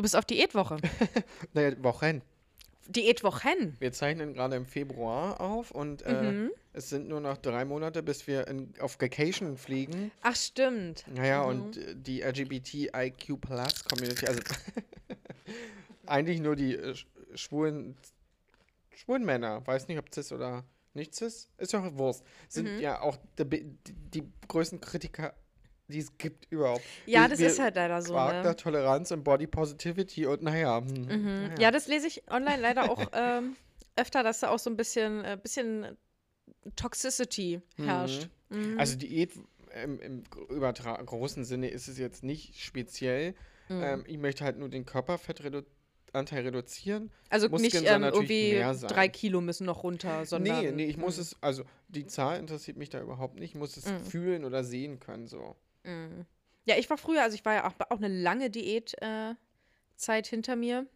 [0.00, 0.78] Du bist auf Diätwoche.
[1.52, 2.22] Naja, Wochen.
[2.86, 3.76] Diätwochen.
[3.80, 6.50] Wir zeichnen gerade im Februar auf und äh, Mhm.
[6.72, 10.10] es sind nur noch drei Monate, bis wir in, auf Vacation fliegen.
[10.22, 11.04] Ach, stimmt.
[11.14, 11.48] Naja, Mhm.
[11.50, 14.40] und äh, die LGBTIQ Plus Community, also
[16.06, 17.04] eigentlich nur die äh, sch-
[17.34, 17.94] schwulen,
[18.96, 20.64] schwulen Männer, weiß nicht, ob cis oder
[20.94, 22.80] nicht cis, ist doch Wurst, sind Mhm.
[22.80, 25.34] ja auch die, die, die größten Kritiker,
[25.90, 26.82] die es gibt überhaupt.
[27.06, 28.14] Ja, das wir ist halt leider so.
[28.14, 28.56] Wagner Ne?
[28.56, 30.78] Toleranz und Body Positivity und naja.
[30.80, 31.24] hm, Mhm.
[31.48, 31.54] naja.
[31.60, 33.56] Ja, das lese ich online leider auch ähm,
[33.96, 35.96] öfter, dass da auch so ein bisschen, äh, bisschen
[36.76, 38.28] Toxicity herrscht.
[38.48, 38.78] Mhm.
[38.78, 39.32] Also Diät
[39.84, 43.34] im, im großen Sinne ist es jetzt nicht speziell.
[43.68, 43.82] Mhm.
[43.82, 47.10] Ähm, ich möchte halt nur den Körperfettanteil reduzieren.
[47.28, 50.60] Also Muskeln nicht ähm, irgendwie drei Kilo müssen noch runter, sondern.
[50.64, 51.22] nee, nee, ich muss Mhm.
[51.22, 53.50] es, also die Zahl interessiert mich da überhaupt nicht.
[53.50, 54.00] Ich muss es Mhm.
[54.04, 55.28] fühlen oder sehen können.
[55.28, 55.54] So.
[55.84, 56.26] Mhm.
[56.64, 59.34] Ja, ich war früher, also ich war ja auch, auch eine lange Diätzeit äh,
[59.96, 60.86] Zeit hinter mir.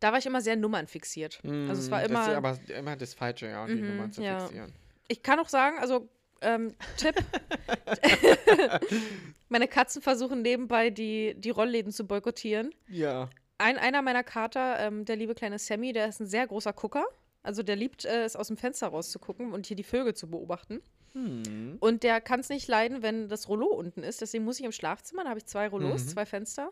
[0.00, 1.40] Da war ich immer sehr nummernfixiert.
[1.44, 2.30] Also es war Mm, Das immer.
[2.30, 2.36] ist
[2.68, 4.40] aber immer das Falsche, ja, die Mhm, Nummer zu ja.
[4.40, 4.72] fixieren.
[5.08, 6.08] Ich kann auch sagen, also
[6.42, 7.14] ähm, Tipp.
[9.48, 12.74] Meine Katzen versuchen nebenbei die, die Rollläden zu boykottieren.
[12.88, 13.28] Ja.
[13.58, 17.04] Ein, einer meiner Kater, ähm, der liebe kleine Sammy, der ist ein sehr großer Gucker.
[17.42, 20.80] Also der liebt äh, es, aus dem Fenster rauszugucken und hier die Vögel zu beobachten.
[21.14, 21.76] Hm.
[21.80, 24.20] Und der kann es nicht leiden, wenn das Rollo unten ist.
[24.20, 26.08] Deswegen muss ich im Schlafzimmer, da habe ich zwei Rollos, Mhm.
[26.08, 26.70] zwei Fenster,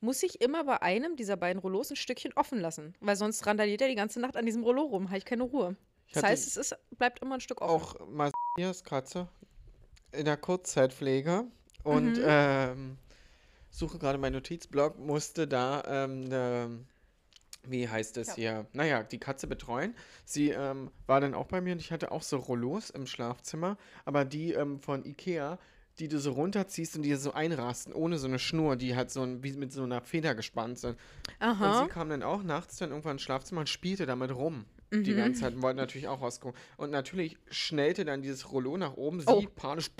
[0.00, 2.94] muss ich immer bei einem dieser beiden Rollos ein Stückchen offen lassen.
[3.00, 5.76] Weil sonst randaliert er die ganze Nacht an diesem Rollo rum, habe ich keine Ruhe.
[6.06, 7.72] Ich Das heißt, es ist, bleibt immer ein Stück offen.
[8.00, 9.28] auch mal als Katze
[10.12, 11.44] in der Kurzzeitpflege
[11.84, 12.24] und Mhm.
[12.24, 12.98] ähm,
[13.70, 16.84] suche gerade meinen Notizblock, musste da ähm, ne,
[17.66, 18.34] wie heißt es Ja.
[18.34, 18.66] hier?
[18.72, 19.94] Naja, die Katze betreuen.
[20.24, 23.76] Sie ähm, war dann auch bei mir und ich hatte auch so Rollos im Schlafzimmer,
[24.04, 25.58] aber die ähm, von Ikea,
[25.98, 29.22] die du so runterziehst und die so einrasten, ohne so eine Schnur, die halt so
[29.22, 30.96] ein, wie mit so einer Feder gespannt sind.
[31.40, 31.82] Und Aha.
[31.84, 34.64] sie kam dann auch nachts dann irgendwann ins Schlafzimmer und spielte damit rum.
[34.92, 35.16] Die Mhm.
[35.16, 36.58] ganze Zeit und wollte natürlich auch rausgucken.
[36.76, 39.42] Und natürlich schnellte dann dieses Rollo nach oben, sie Oh.
[39.54, 39.90] panisch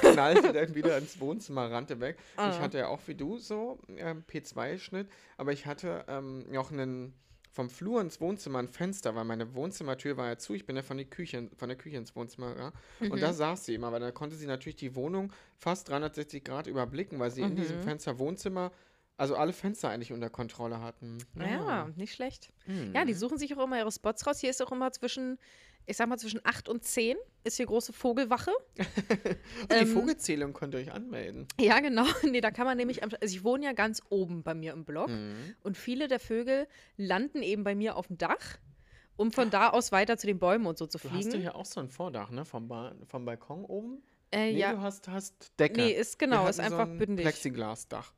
[0.00, 2.16] knallte dann wieder ins Wohnzimmer, rannte weg.
[2.32, 2.58] Ich Ah.
[2.60, 7.14] hatte ja auch wie du so ähm, P2-Schnitt, aber ich hatte ähm, noch einen
[7.52, 10.54] vom Flur ins Wohnzimmer ein Fenster, weil meine Wohnzimmertür war ja zu.
[10.54, 12.72] Ich bin ja von der Küche, von der Küche ins Wohnzimmer, ja.
[13.08, 13.20] Und Mhm.
[13.20, 17.20] da saß sie immer, weil da konnte sie natürlich die Wohnung fast 360 Grad überblicken,
[17.20, 17.82] weil sie in diesem Mhm.
[17.82, 18.72] Fenster Wohnzimmer,
[19.16, 21.18] also alle Fenster eigentlich unter Kontrolle hatten.
[21.38, 22.52] Ja, nicht schlecht.
[22.64, 22.92] Hm.
[22.94, 24.40] Ja, die suchen sich auch immer ihre Spots raus.
[24.40, 25.38] Hier ist auch immer zwischen,
[25.86, 28.50] ich sag mal, zwischen 8 und 10 ist hier große Vogelwache.
[29.62, 31.46] Und die ähm, Vogelzählung könnt ihr euch anmelden.
[31.60, 32.04] Ja, genau.
[32.30, 34.84] Nee, da kann man nämlich, am- also ich wohne ja ganz oben bei mir im
[34.84, 35.54] Block Mhm.
[35.62, 36.66] und viele der Vögel
[36.96, 38.58] landen eben bei mir auf dem Dach,
[39.16, 41.40] um von da aus weiter zu den Bäumen und so zu Du hast ja fliegen.
[41.42, 42.44] hier auch so ein Vordach, ne?
[42.44, 44.02] Vom, ba vom Balkon oben.
[44.32, 45.82] Äh, Nee, ja, du hast, hast Decke.
[45.82, 47.24] nee, ist genau, ist hatten so einfach ein bündig.
[47.24, 48.12] Plexiglasdach.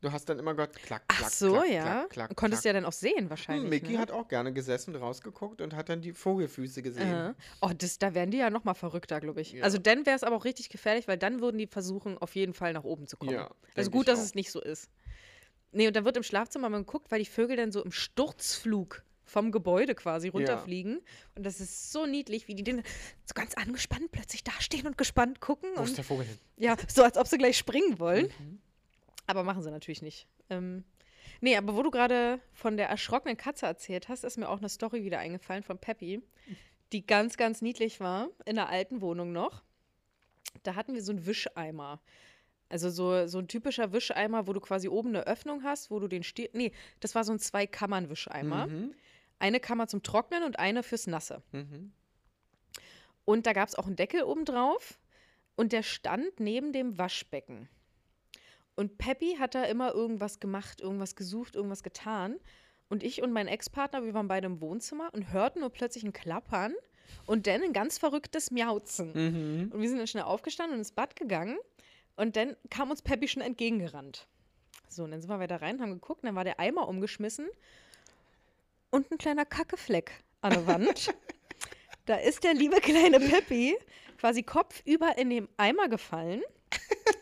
[0.00, 1.82] Du hast dann immer gehört, klack, klack, Ach so, klack, ja.
[1.82, 2.74] klack, klack, Konntest du klack.
[2.76, 3.68] ja dann auch sehen Hm, wahrscheinlich.
[3.70, 3.98] Mickey ne?
[3.98, 7.12] hat auch gerne gesessen und rausgeguckt und hat dann die Vogelfüße gesehen.
[7.12, 7.34] Äh.
[7.60, 9.52] Oh, das, da wären die ja noch mal verrückter, glaube ich.
[9.52, 9.64] Ja.
[9.64, 12.54] Also dann wäre es aber auch richtig gefährlich, weil dann würden die versuchen, auf jeden
[12.54, 13.32] Fall nach oben zu kommen.
[13.32, 14.24] Ja, also gut, dass auch.
[14.24, 14.88] es nicht so ist.
[15.72, 19.02] Nee, und dann wird im Schlafzimmer mal geguckt, weil die Vögel dann so im Sturzflug
[19.24, 21.00] vom Gebäude quasi runterfliegen.
[21.34, 22.82] Und das ist so niedlich, wie die dann
[23.26, 25.70] so ganz angespannt plötzlich dastehen und gespannt gucken.
[25.74, 26.38] Wo ist Und der Vogel hin?
[26.56, 28.32] ja, so als ob sie gleich springen wollen.
[28.38, 28.60] Mhm.
[29.28, 30.26] Aber machen sie natürlich nicht.
[30.48, 30.84] Ähm,
[31.40, 34.70] nee, aber wo du gerade von der erschrockenen Katze erzählt hast, ist mir auch eine
[34.70, 36.22] Story wieder eingefallen von Peppy,
[36.92, 39.62] die ganz, ganz niedlich war, in der alten Wohnung noch.
[40.62, 42.00] Da hatten wir so einen Wischeimer.
[42.70, 46.08] Also so, so ein typischer Wischeimer, wo du quasi oben eine Öffnung hast, wo du
[46.08, 46.48] den Stiel.
[46.54, 48.66] Nee, das war so ein Zwei-Kammern-Wischeimer.
[48.66, 48.94] Mhm.
[49.38, 51.42] Eine Kammer zum Trocknen und eine fürs Nasse.
[51.52, 51.92] Mhm.
[53.26, 54.98] Und da gab es auch einen Deckel oben drauf
[55.54, 57.68] und der stand neben dem Waschbecken.
[58.78, 62.36] Und Peppy hat da immer irgendwas gemacht, irgendwas gesucht, irgendwas getan.
[62.88, 66.12] Und ich und mein Ex-Partner, wir waren beide im Wohnzimmer und hörten nur plötzlich ein
[66.12, 66.72] Klappern
[67.26, 69.10] und dann ein ganz verrücktes Miauzen.
[69.14, 69.72] Mhm.
[69.72, 71.58] Und wir sind dann schnell aufgestanden und ins Bad gegangen.
[72.14, 74.28] Und dann kam uns Peppy schon entgegengerannt.
[74.88, 77.48] So, und dann sind wir wieder rein, haben geguckt, dann war der Eimer umgeschmissen
[78.90, 81.12] und ein kleiner Kackefleck an der Wand.
[82.06, 83.76] da ist der liebe kleine Peppy
[84.18, 86.42] quasi kopfüber in den Eimer gefallen,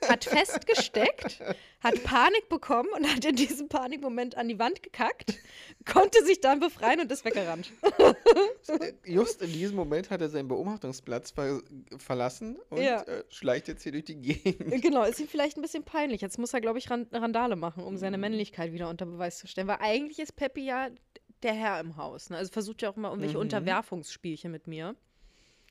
[0.09, 1.41] hat festgesteckt,
[1.81, 5.35] hat Panik bekommen und hat in diesem Panikmoment an die Wand gekackt,
[5.85, 7.71] konnte sich dann befreien und ist weggerannt.
[9.05, 11.61] Just in diesem Moment hat er seinen Beobachtungsplatz ver
[11.99, 13.03] verlassen und Ja.
[13.03, 14.83] äh, schleicht jetzt hier durch die Gegend.
[14.83, 16.21] Genau, ist ihm vielleicht ein bisschen peinlich.
[16.21, 19.47] Jetzt muss er, glaube ich, Ran Randale machen, um seine Männlichkeit wieder unter Beweis zu
[19.47, 19.69] stellen.
[19.69, 20.89] Weil eigentlich ist Peppi ja
[21.43, 22.31] der Herr im Haus.
[22.31, 22.37] Ne?
[22.37, 23.43] Also versucht ja auch immer irgendwelche Mhm.
[23.43, 24.97] Unterwerfungsspielchen mit mir.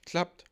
[0.06, 0.46] Klappt.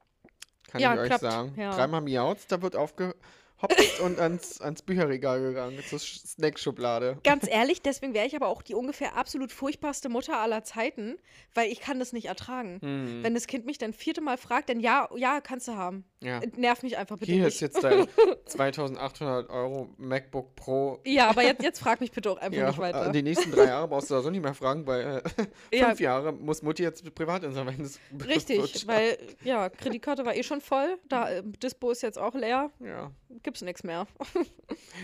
[0.74, 1.54] Kann Ja, ich euch klappt, sagen.
[1.56, 1.70] ja.
[1.76, 3.16] Dreimal miaut, da wird aufgehorcht
[3.64, 7.18] hops und ans, ans Bücherregal gegangen, zur Sch- Snackschublade.
[7.24, 11.16] Ganz ehrlich, deswegen wäre ich aber auch die ungefähr absolut furchtbarste Mutter aller Zeiten,
[11.56, 12.80] weil ich kann das nicht ertragen.
[12.82, 13.24] Hm.
[13.24, 16.04] Wenn das Kind mich dann vierte Mal fragt, dann ja, ja, kannst du haben.
[16.22, 16.40] Ja.
[16.56, 17.56] Nerv mich einfach bitte Hier nicht.
[17.56, 18.08] ist jetzt dein
[18.46, 21.00] 2800 Euro MacBook Pro.
[21.06, 23.08] Ja, aber jetzt, jetzt frag mich bitte auch einfach Ja, nicht weiter.
[23.08, 25.22] äh, die nächsten drei Jahre brauchst du da so nicht mehr fragen, weil
[25.72, 25.88] äh, Ja.
[25.88, 31.30] fünf Jahre muss Mutti jetzt Privatinsolvenz Richtig, weil ja, Kreditkarte war eh schon voll, da
[31.30, 33.12] äh, Dispo ist jetzt auch leer, Ja.
[33.54, 34.08] Gibt's nichts mehr.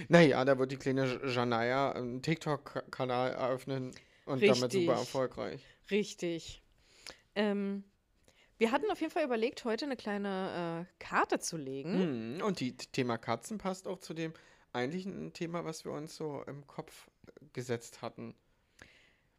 [0.08, 3.92] Naja, da wird die kleine Janaya einen TikTok-Kanal eröffnen
[4.26, 4.86] und damit Richtig.
[4.86, 5.62] super erfolgreich.
[5.92, 6.62] Richtig.
[7.36, 7.84] Ähm,
[8.58, 12.36] wir hatten auf jeden Fall überlegt, heute eine kleine äh, Karte zu legen.
[12.38, 12.42] Mhm.
[12.44, 14.34] Und die t- Thema Katzen passt auch zu dem
[14.74, 18.36] eigentlichen Thema, was wir uns so im Kopf äh, gesetzt hatten.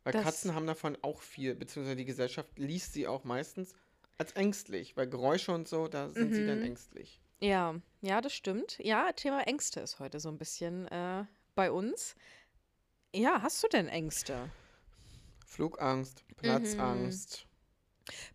[0.05, 3.75] Weil Das- Katzen haben davon auch viel, beziehungsweise die Gesellschaft liest sie auch meistens
[4.19, 6.65] als ängstlich, weil Geräusche und so, da sind sie dann Mhm.
[6.67, 7.21] ängstlich.
[7.41, 8.79] Ja, ja, das stimmt.
[8.83, 12.15] Ja, Thema Ängste ist heute so ein bisschen äh, bei uns.
[13.15, 14.51] Ja, hast du denn Ängste?
[15.47, 16.37] Flugangst, Mhm.
[16.37, 17.47] Platzangst.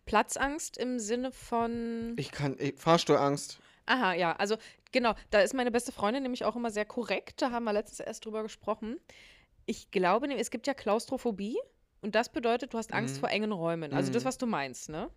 [0.04, 2.14] Platzangst im Sinne von.
[2.16, 3.58] Ich kann, ich, Fahrstuhlangst.
[3.86, 4.56] Aha, ja, also
[4.92, 7.40] genau, da ist meine beste Freundin nämlich auch immer sehr korrekt.
[7.42, 8.98] Da haben wir letztens erst drüber gesprochen.
[9.66, 11.56] Ich glaube, nämlich, es gibt ja Klaustrophobie
[12.00, 13.20] und das bedeutet, du hast Angst Mhm.
[13.20, 13.92] vor engen Räumen.
[13.92, 14.28] Also das, Mhm.
[14.28, 15.10] was du meinst, ne?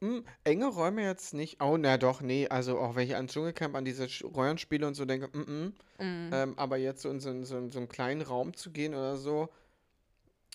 [0.00, 1.62] Hm, enge Räume jetzt nicht.
[1.62, 2.48] Oh, na doch, nee.
[2.48, 5.72] Also auch wenn ich an Dschungelcamp, an diese Sch- Röhrenspiele und so denke, mm, mm.
[5.98, 6.30] Mhm.
[6.32, 9.16] Ähm, aber jetzt so in so, einen- so, so einen kleinen Raum zu gehen oder
[9.16, 9.50] so,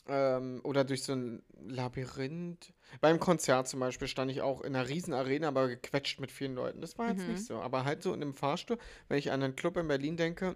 [0.07, 2.74] ähm, oder durch so ein Labyrinth.
[3.02, 6.56] Beim Konzert zum Beispiel stand ich auch in einer riesen Arena, aber gequetscht mit vielen
[6.56, 6.81] Leuten.
[6.81, 7.34] Das war jetzt Mhm.
[7.34, 7.56] nicht so.
[7.56, 8.78] Aber halt so in einem Fahrstuhl,
[9.08, 10.56] wenn ich an einen Club in Berlin denke,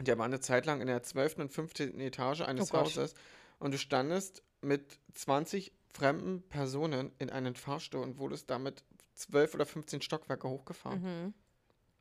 [0.00, 1.40] der war eine Zeit lang in der 12.
[1.42, 2.00] und 15.
[2.00, 2.86] Etage eines Oh Gott.
[2.86, 3.14] Hauses
[3.58, 8.84] und du standest mit 20 fremden Personen in einen Fahrstuhl und wurdest damit
[9.14, 11.02] 12 oder 15 Stockwerke hochgefahren.
[11.02, 11.34] Mhm.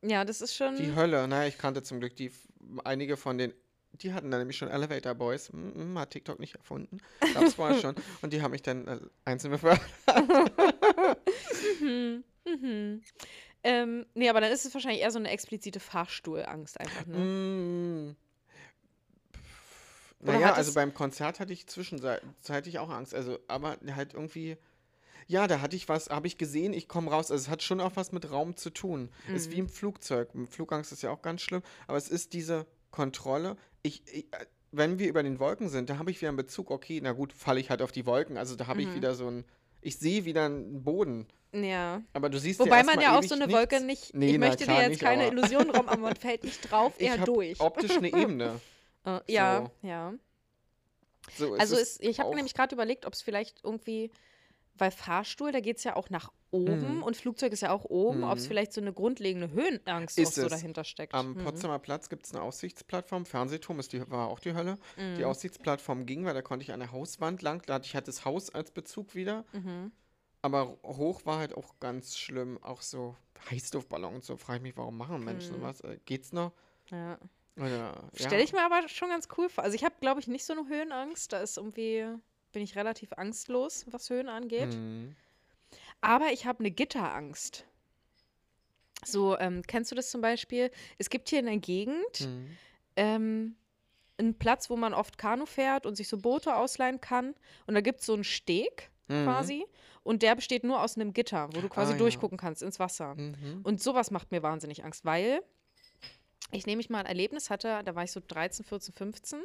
[0.09, 0.75] Ja, das ist schon.
[0.77, 2.31] Die Hölle, naja, ich kannte zum Glück die,
[2.85, 3.53] einige von den,
[3.93, 6.99] die hatten dann nämlich schon Elevator Boys, mm, mm, hat TikTok nicht erfunden,
[7.33, 9.81] gab's vorher schon, und die haben mich dann äh, einzeln befördert.
[11.81, 12.23] Mhm.
[12.45, 13.01] Mhm.
[13.63, 17.17] Ähm, nee, aber dann ist es wahrscheinlich eher so eine explizite Fahrstuhlangst einfach, ne?
[17.17, 18.15] Mm.
[20.21, 24.57] Oder Naja, also beim Konzert hatte ich zwischenzeitlich auch Angst, also, aber halt irgendwie,
[25.27, 27.79] ja, da hatte ich was, habe ich gesehen, ich komme raus, also es hat schon
[27.79, 29.09] auch was mit Raum zu tun.
[29.33, 29.51] Ist Mhm.
[29.53, 34.03] wie im Flugzeug, Flugangst ist ja auch ganz schlimm, aber es ist diese Kontrolle, ich,
[34.13, 36.99] ich äh, wenn wir über den Wolken sind, da habe ich wieder einen Bezug, okay,
[37.01, 38.95] na gut, falle ich halt auf die Wolken, also da habe ich Mhm.
[38.95, 39.45] wieder so ein,
[39.81, 42.01] ich sehe wieder einen Boden, Ja.
[42.13, 43.57] aber du siehst Wobei ja man ja ewig so eine nichts.
[43.59, 44.13] Wolke nicht.
[44.13, 46.69] Nee, ich na möchte klar dir jetzt nicht, keine Illusion räumen, aber man fällt nicht
[46.69, 47.59] drauf, Ich eher durch.
[47.61, 48.59] optisch eine Ebene.
[49.05, 49.87] Äh, ja, so.
[49.87, 50.13] ja.
[51.37, 54.11] So Also ist, ich habe nämlich gerade überlegt, ob es vielleicht irgendwie,
[54.75, 57.03] weil Fahrstuhl, da geht es ja auch nach oben Mhm.
[57.03, 58.47] und Flugzeug ist ja auch oben, ob es Mhm.
[58.47, 61.13] vielleicht so eine grundlegende Höhenangst Ist so dahinter steckt.
[61.13, 61.43] Am Mhm.
[61.43, 63.25] Potsdamer Platz gibt es eine Aussichtsplattform.
[63.25, 64.77] Fernsehturm ist die, war auch die Hölle.
[64.97, 65.25] Die Mhm.
[65.25, 67.61] Aussichtsplattform ging, weil da konnte ich an der Hauswand lang.
[67.67, 69.45] Da hatte ich halt das Haus als Bezug wieder.
[69.53, 69.91] Mhm.
[70.41, 72.57] Aber hoch war halt auch ganz schlimm.
[72.63, 73.15] Auch so
[73.51, 74.37] Heißluftballon und so.
[74.37, 75.61] Frage ich mich, warum machen Menschen Mhm.
[75.61, 75.81] sowas?
[75.81, 76.53] Äh, geht's noch?
[76.89, 77.19] Ja.
[77.57, 79.63] Oder, Stelle ich mir aber schon ganz cool vor.
[79.63, 81.33] Also ich habe, glaube ich, nicht so eine Höhenangst.
[81.33, 82.05] Da ist irgendwie,
[82.53, 84.73] bin ich relativ angstlos, was Höhen angeht.
[84.73, 85.15] Mhm.
[86.01, 87.65] Aber ich habe eine Gitterangst.
[89.05, 90.71] So, ähm, kennst du das zum Beispiel?
[90.97, 92.57] Es gibt hier in der Gegend Mhm.
[92.95, 93.55] ähm,
[94.17, 97.33] einen Platz, wo man oft Kanu fährt und sich so Boote ausleihen kann.
[97.67, 99.23] Und da gibt es so einen Steg Mhm.
[99.25, 99.65] quasi.
[100.03, 101.99] Und der besteht nur aus einem Gitter, wo du quasi Ah, ja.
[101.99, 103.15] durchgucken kannst ins Wasser.
[103.15, 103.61] Mhm.
[103.63, 105.41] Und sowas macht mir wahnsinnig Angst, weil
[106.51, 109.41] ich nämlich mal ein Erlebnis hatte, da war ich so 13, 14, 15.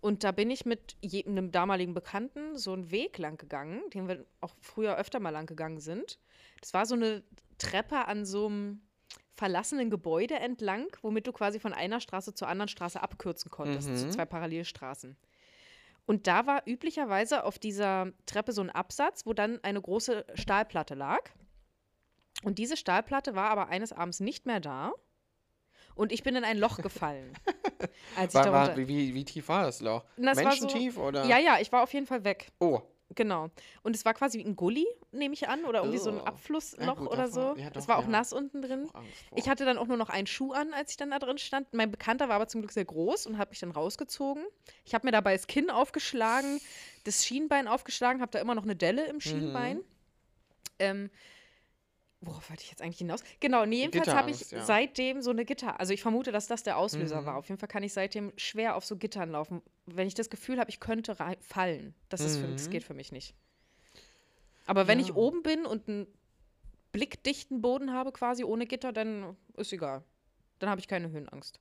[0.00, 0.96] Und da bin ich mit
[1.26, 5.46] einem damaligen Bekannten so einen Weg lang gegangen, den wir auch früher öfter mal lang
[5.46, 6.18] gegangen sind.
[6.60, 7.22] Das war so eine
[7.56, 8.82] Treppe an so einem
[9.34, 14.06] verlassenen Gebäude entlang, womit du quasi von einer Straße zur anderen Straße abkürzen konntest, zu
[14.06, 14.10] Mhm.
[14.10, 15.16] zwei Parallelstraßen.
[16.06, 20.94] Und da war üblicherweise auf dieser Treppe so ein Absatz, wo dann eine große Stahlplatte
[20.94, 21.30] lag.
[22.42, 24.92] Und diese Stahlplatte war aber eines Abends nicht mehr da.
[25.94, 27.32] Und ich bin in ein Loch gefallen.
[28.16, 30.04] als ich War, war, wie, wie tief war das Loch?
[30.16, 31.24] Es war so- Menschentief oder?
[31.26, 32.48] Ja, ja, ich war auf jeden Fall weg.
[32.58, 32.80] Oh.
[33.16, 33.48] Genau.
[33.82, 36.24] Und es war quasi wie ein Gully, nehme ich an, oder irgendwie so ein Oh.
[36.24, 37.54] Abflussloch gut, oder so.
[37.56, 38.08] ja, es doch, war auch ja.
[38.08, 38.88] nass unten drin.
[38.92, 41.38] Angst Ich hatte dann auch nur noch einen Schuh an, als ich dann da drin
[41.38, 41.72] stand.
[41.74, 44.42] Mein Bekannter war aber zum Glück sehr groß und hat mich dann rausgezogen.
[44.84, 46.60] Ich habe mir dabei das Kinn aufgeschlagen,
[47.04, 49.76] das Schienbein aufgeschlagen, habe da immer noch eine Delle im Schienbein.
[49.76, 49.84] Mhm.
[50.80, 51.10] Ähm,
[52.26, 53.20] worauf wollte ich jetzt eigentlich hinaus?
[53.40, 54.64] Genau, nee, jedenfalls habe ich ja.
[54.64, 55.78] seitdem so eine Gitter.
[55.80, 57.26] Also ich vermute, dass das der Auslöser Mhm.
[57.26, 57.36] war.
[57.36, 60.58] Auf jeden Fall kann ich seitdem schwer auf so Gittern laufen, wenn ich das Gefühl
[60.58, 61.94] habe, ich könnte fallen.
[62.08, 62.70] Das, ist für, das Mhm.
[62.70, 63.34] geht für mich nicht.
[64.66, 65.14] Aber wenn ich Ja.
[65.14, 66.06] oben bin und einen
[66.92, 70.04] blickdichten Boden habe, quasi ohne Gitter, dann ist egal.
[70.60, 71.60] dann habe ich keine Höhenangst.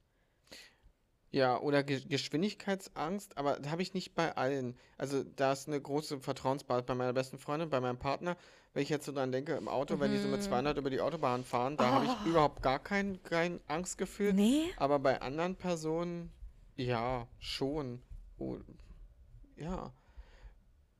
[1.34, 4.78] Ja, oder Ge Geschwindigkeitsangst, aber da habe ich nicht bei allen.
[5.00, 8.38] Also da ist eine große Vertrauensbasis bei meiner besten Freundin, bei meinem Partner.
[8.74, 10.46] Wenn ich jetzt so dran denke, im Auto, wenn die so mit Mhm.
[10.46, 12.30] 200 über die Autobahn fahren, da habe ich Oh.
[12.30, 14.34] überhaupt gar kein, kein Angstgefühl.
[14.34, 14.66] Nee?
[14.78, 16.32] Aber bei anderen Personen,
[16.75, 18.04] ja, schon.
[18.38, 18.58] Oh,
[19.56, 19.92] ja.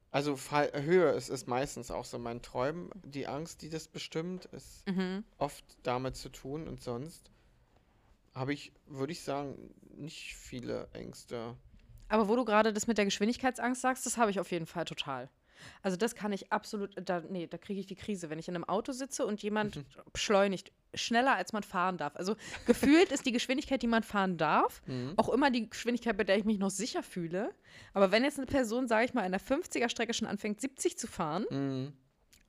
[0.10, 2.90] Also Fall, Höhe ist, ist meistens auch so mein Träumen.
[3.06, 5.24] Die Angst, die das bestimmt, ist Mhm.
[5.38, 7.30] oft damit zu tun und sonst
[8.36, 11.56] habe ich, würde ich sagen, nicht viele Ängste.
[12.10, 14.86] Aber wo du gerade das mit der Geschwindigkeitsangst sagst, das habe ich auf jeden Fall
[14.86, 15.30] total.
[15.82, 18.56] Also das kann ich absolut, da, nee, da kriege ich die Krise, wenn ich in
[18.56, 19.86] einem Auto sitze und jemand Mhm.
[20.14, 22.16] beschleunigt schneller, als man fahren darf.
[22.16, 22.36] Also
[22.66, 25.14] gefühlt ist die Geschwindigkeit, die man fahren darf, Mhm.
[25.16, 27.54] auch immer die Geschwindigkeit, bei der ich mich noch sicher fühle.
[27.94, 31.08] Aber wenn jetzt eine Person, sage ich mal, in der 50er-Strecke schon anfängt, 70 zu
[31.08, 31.94] fahren, Mhm.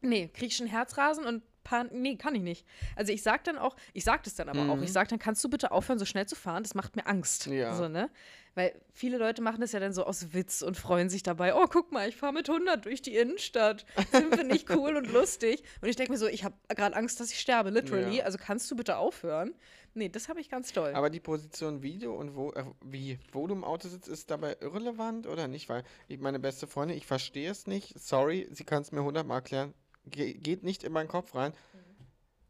[0.00, 2.66] nee, kriege ich schon Herzrasen und pan nee, kann ich nicht.
[2.94, 4.83] Also ich sag dann auch, ich sag das dann aber auch, Mhm.
[4.85, 6.62] ich sag dann, kannst du bitte aufhören, so schnell zu fahren?
[6.62, 7.47] Das macht mir Angst.
[7.47, 7.75] Ja.
[7.75, 8.11] So, ne?
[8.56, 11.66] Weil viele Leute machen das ja dann so aus Witz und freuen sich dabei, oh,
[11.68, 13.85] guck mal, ich fahre mit 100 durch die Innenstadt.
[14.12, 15.64] Finde ich cool und lustig.
[15.80, 18.18] Und ich denke mir so, ich habe gerade Angst, dass ich sterbe, literally.
[18.18, 18.25] Ja.
[18.25, 19.54] Also kannst du bitte aufhören?
[19.94, 20.92] Nee, das habe ich ganz toll.
[20.94, 24.56] Aber die Position Video und wo, äh, wie, wo du im Auto sitzt, ist dabei
[24.61, 25.68] irrelevant oder nicht?
[25.68, 27.99] Weil ich, meine beste Freundin, ich verstehe es nicht.
[27.99, 29.75] Sorry, sie kann es mir hundertmal erklären.
[30.06, 31.52] Ge geht nicht in meinen Kopf rein.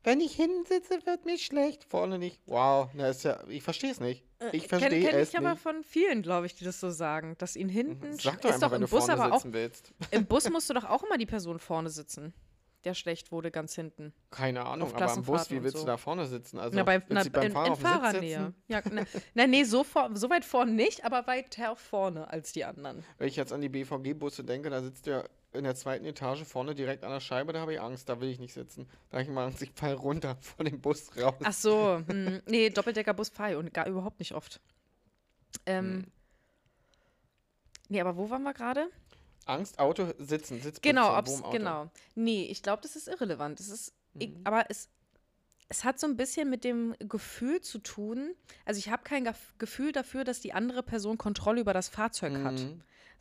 [0.03, 1.85] Wenn ich hinten sitze, wird mir schlecht.
[1.85, 2.43] Vorne nicht.
[2.45, 4.23] Wow, na ist ja, ich verstehe es nicht.
[4.53, 5.63] Ich Kenn- verstehe kenn es ich aber nicht.
[5.63, 8.55] von vielen, glaube ich, die das so sagen, dass ihnen hinten Sag sch- doch ist
[8.57, 9.95] einfach, doch wenn im du Bus vorne aber auch sitzen willst.
[10.11, 12.35] im Bus musst du doch auch immer die Person vorne sitzen,
[12.85, 14.13] der schlecht wurde ganz hinten.
[14.31, 15.85] Keine Ahnung, aber am Bus, wie willst so.
[15.85, 16.59] du da vorne sitzen?
[16.59, 18.53] Also, na, bei, willst na, du beim in, Fahrer in auf Fahrernähe.
[18.69, 22.67] Ja, na, na, nee, so, vor, so weit vorne nicht, aber weiter vorne als die
[22.67, 23.03] anderen.
[23.17, 26.75] Wenn ich jetzt an die BVG-Busse denke, da sitzt der in der zweiten Etage vorne
[26.75, 28.89] direkt an der Scheibe, da habe ich Angst, da will ich nicht sitzen.
[29.11, 31.35] Da ich mal Angst, ich fall runter von dem Bus raus.
[31.43, 34.61] Ach so, hm, nee, Doppeldeckerbus fahre ich und gar überhaupt nicht oft.
[35.67, 36.05] Ähm, Hm.
[37.89, 38.89] Nee, aber wo waren wir gerade?
[39.47, 41.91] Angst, Auto, sitzen, Sitzposition, Genau, ob's, genau.
[42.15, 43.61] Nee, ich glaube, das ist irrelevant.
[43.61, 44.41] Es ist, ich, Mhm.
[44.45, 44.89] aber es,
[45.69, 48.35] es hat so ein bisschen mit dem Gefühl zu tun.
[48.65, 52.33] Also ich habe kein Gef- Gefühl dafür, dass die andere Person Kontrolle über das Fahrzeug
[52.43, 52.59] hat.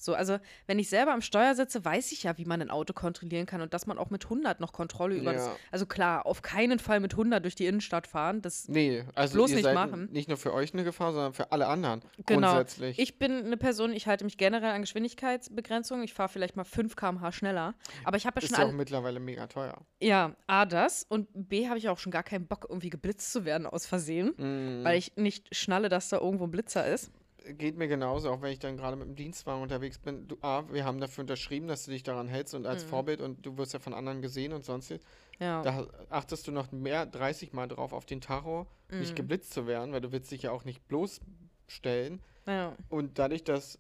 [0.04, 2.94] So, also wenn ich selber am Steuer sitze, weiß ich ja, wie man ein Auto
[2.94, 5.46] kontrollieren kann und dass man auch mit 100 noch Kontrolle über das.
[5.46, 5.56] Ja.
[5.72, 8.42] Also klar, auf keinen Fall mit 100 durch die Innenstadt fahren.
[8.42, 10.10] Das Nee, also Bloß nicht machen.
[10.12, 12.02] nicht nur für euch eine Gefahr, sondern für alle anderen.
[12.26, 12.54] Genau.
[12.54, 13.00] Grundsätzlich.
[13.00, 16.04] Ich bin eine Person, ich halte mich generell an Geschwindigkeitsbegrenzungen.
[16.04, 17.74] Ich fahre vielleicht mal 5 km/h schneller.
[18.04, 19.86] Aber ich habe ja ist schon ja auch mittlerweile mega teuer.
[20.02, 21.06] Ja, A, das.
[21.08, 24.34] Und B, habe ich auch schon gar keinen Bock, irgendwie geblitzt zu werden aus Versehen.
[24.36, 24.84] Mhm.
[24.84, 27.12] Weil ich nicht schnalle, dass da irgendwo ein Blitzer ist.
[27.46, 30.28] Geht mir genauso, auch wenn ich dann gerade mit dem Dienstwagen unterwegs bin.
[30.28, 32.90] Du, A, wir haben dafür unterschrieben, dass du dich daran hältst und als Mhm.
[32.90, 34.94] Vorbild und du wirst ja von anderen gesehen und sonst.
[35.40, 35.62] Ja.
[35.62, 39.16] Da achtest du noch mehr 30 Mal drauf auf den Tacho, nicht Mhm.
[39.16, 42.22] geblitzt zu werden, weil du willst dich ja auch nicht bloßstellen.
[42.48, 42.76] ja.
[42.90, 43.80] Und dadurch, dass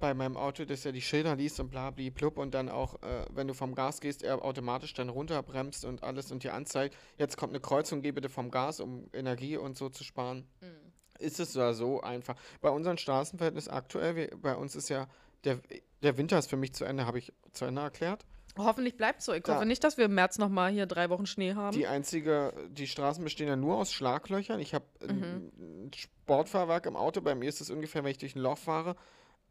[0.00, 3.00] bei meinem Auto, dass er die Schilder liest und bla bli blub und dann auch,
[3.02, 6.96] äh, wenn du vom Gas gehst, er automatisch dann runterbremst und alles und dir anzeigt,
[7.16, 10.46] jetzt kommt eine Kreuzung, geh bitte vom Gas, um Energie und so zu sparen.
[10.60, 10.87] Mhm.
[11.18, 12.36] Ist es ja so einfach.
[12.60, 15.06] Bei unseren Straßenverhältnissen aktuell, wir, bei uns ist ja,
[15.44, 15.58] der,
[16.02, 18.24] der Winter ist für mich zu Ende, habe ich zu Ende erklärt.
[18.56, 19.32] Hoffentlich bleibt so.
[19.32, 21.76] Ich Da- hoffe nicht, dass wir im März nochmal hier drei Wochen Schnee haben.
[21.76, 24.58] Die einzige, die Straßen bestehen ja nur aus Schlaglöchern.
[24.58, 25.52] Ich habe Mhm.
[25.58, 27.20] ein Sportfahrwerk im Auto.
[27.20, 28.96] Bei mir ist es ungefähr, wenn ich durch ein Loch fahre,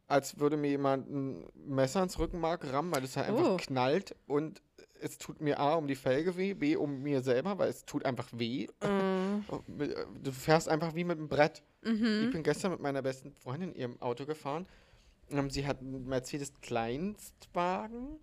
[0.08, 3.56] als würde mir jemand ein Messer ins Rückenmark rammen, weil es halt einfach Oh.
[3.56, 4.60] knallt und
[5.00, 8.04] es tut mir A um die Felge weh, B um mir selber, weil es tut
[8.04, 8.66] einfach weh.
[10.22, 11.62] Du fährst einfach wie mit einem Brett.
[11.82, 12.30] Ich mhm.
[12.32, 14.66] bin gestern mit meiner besten Freundin in ihrem Auto gefahren.
[15.30, 18.18] Ähm, Sie hat einen Mercedes Kleinstwagen.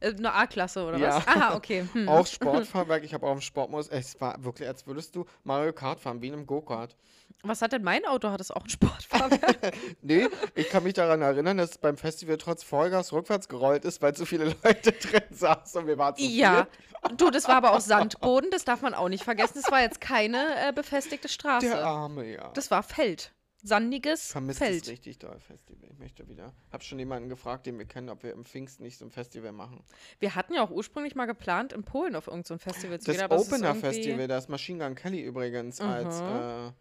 [0.00, 1.16] Äh, Eine A-Klasse oder Ja.
[1.16, 1.26] was?
[1.26, 1.86] Aha, okay.
[1.92, 2.08] Hm.
[2.08, 3.04] Auch Sportfahrwerk.
[3.04, 3.88] Ich habe auch im Sportmodus.
[3.88, 6.96] Es war wirklich, als würdest du Mario Kart fahren, wie in einem Go-Kart.
[7.44, 8.30] Was hat denn mein Auto?
[8.30, 9.74] Hat es auch ein Sportfahrwerk?
[10.02, 14.00] Nee, ich kann mich daran erinnern, dass es beim Festival trotz Vollgas rückwärts gerollt ist,
[14.02, 16.66] weil so viele Leute drin saßen und wir waren zu ja.
[17.02, 17.20] viert.
[17.20, 19.54] Du, das war aber auch Sandboden, das darf man auch nicht vergessen.
[19.60, 21.66] Das war jetzt keine äh, befestigte Straße.
[21.66, 22.50] Der Arme, ja.
[22.54, 23.32] Das war Feld.
[23.64, 24.82] Sandiges Vermisst Feld.
[24.82, 25.88] es richtig doll, Festival.
[25.92, 26.52] Ich möchte wieder.
[26.72, 29.52] Hab schon jemanden gefragt, den wir kennen, ob wir im Pfingsten nicht so ein Festival
[29.52, 29.84] machen.
[30.18, 33.16] Wir hatten ja auch ursprünglich mal geplant, in Polen auf irgendein so Festival zu Das
[33.16, 33.24] gehen.
[33.24, 36.26] aber es ist Opener irgendwie- Festival, da ist Machine Gun Kelly übrigens als, Mhm.
[36.26, 36.72] äh,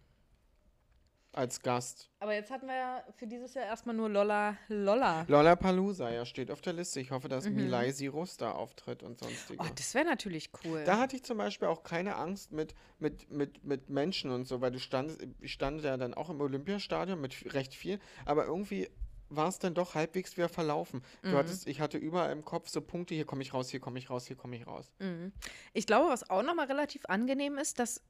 [1.33, 2.09] als Gast.
[2.19, 5.25] Aber jetzt hatten wir ja für dieses Jahr erstmal nur Lolla Lolla.
[5.27, 6.99] Lollapalooza, ja, steht auf der Liste.
[6.99, 7.55] Ich hoffe, dass Mhm.
[7.55, 9.63] Milay Cyrus da auftritt und sonstige.
[9.63, 10.83] Oh, das wäre natürlich cool.
[10.83, 14.61] Da hatte ich zum Beispiel auch keine Angst mit, mit, mit, mit Menschen und so,
[14.61, 18.89] weil du standest, ich stand ja dann auch im Olympiastadion mit recht viel, aber irgendwie
[19.33, 21.01] war es dann doch halbwegs wieder verlaufen.
[21.21, 21.35] Du Mhm.
[21.35, 24.09] hattest, ich hatte überall im Kopf so Punkte, hier komme ich raus, hier komme ich
[24.09, 24.91] raus, hier komme ich raus.
[24.99, 25.31] Mhm.
[25.71, 28.01] Ich glaube, was auch nochmal relativ angenehm ist, dass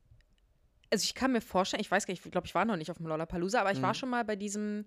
[0.91, 2.91] also ich kann mir vorstellen, ich weiß gar nicht, ich glaube, ich war noch nicht
[2.91, 3.95] auf dem Lollapalooza, aber ich war Mhm.
[3.95, 4.85] schon mal bei diesem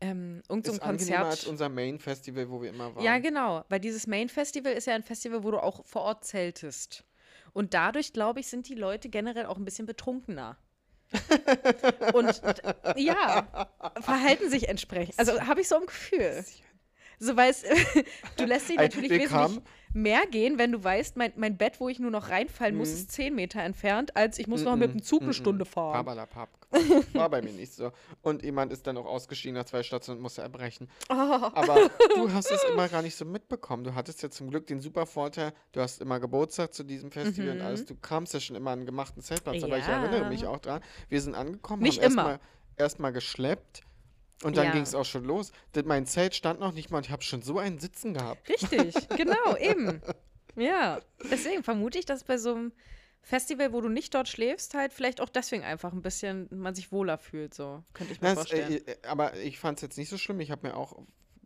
[0.00, 1.50] ähm, irgend so Ist angenehmer als Konzert.
[1.50, 3.04] unser Main-Festival, wo wir immer waren.
[3.04, 6.24] Ja, genau, weil dieses Main Festival ist ja ein Festival, wo du auch vor Ort
[6.24, 7.04] zeltest.
[7.52, 10.56] Und dadurch, glaube ich, sind die Leute generell auch ein bisschen betrunkener.
[12.12, 12.42] Und
[12.96, 13.68] ja,
[14.00, 15.18] verhalten sich entsprechend.
[15.18, 16.44] Also habe ich so ein Gefühl.
[17.18, 17.64] So weißt
[18.36, 19.62] du lässt dich natürlich wesentlich kamen-
[19.96, 22.94] mehr gehen, wenn du weißt, mein, mein Bett, wo ich nur noch reinfallen muss, Mhm.
[22.94, 25.92] ist 10 Meter entfernt, als ich muss noch mit dem Zug eine Stunde fahren.
[25.92, 26.48] Pabalapap.
[27.12, 27.92] War bei mir nicht so.
[28.20, 30.88] Und jemand ist dann auch ausgestiegen nach zwei Stationen und musste erbrechen.
[31.08, 31.12] Oh.
[31.14, 33.84] Aber du hast es immer gar nicht so mitbekommen.
[33.84, 37.50] Du hattest ja zum Glück den super Vorteil, du hast immer Geburtstag zu diesem Festival
[37.50, 37.86] und alles.
[37.86, 39.90] Du kamst ja schon immer an einen gemachten Zeltplatz, aber ich Mhm.
[39.90, 40.02] Ja.
[40.04, 40.80] erinnere mich auch dran.
[41.08, 42.40] Wir sind angekommen, Nicht haben erstmal
[42.76, 43.82] erst geschleppt
[44.44, 44.72] und dann Ja.
[44.72, 45.52] ging es auch schon los.
[45.84, 48.48] Mein Zelt stand noch nicht mal und ich habe schon so einen Sitzen gehabt.
[48.48, 50.00] Richtig, genau, eben.
[50.56, 52.72] Ja, deswegen vermute ich, dass bei so einem
[53.22, 56.92] Festival, wo du nicht dort schläfst, halt vielleicht auch deswegen einfach ein bisschen man sich
[56.92, 58.72] wohler fühlt, so könnte ich mir Das, vorstellen.
[58.72, 60.40] äh, äh, aber ich fand es jetzt nicht so schlimm.
[60.40, 60.98] Ich habe mir auch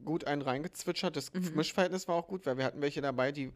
[0.04, 1.16] gut einen reingezwitschert.
[1.16, 1.52] Das Mhm.
[1.54, 3.52] Mischverhältnis war auch gut, weil wir hatten welche dabei, die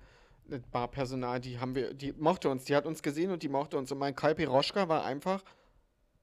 [0.49, 3.77] das Barpersonal, die haben wir, die mochte uns, die hat uns gesehen und die mochte
[3.79, 3.91] uns.
[3.93, 5.43] Und mein Kalpi Roschka war einfach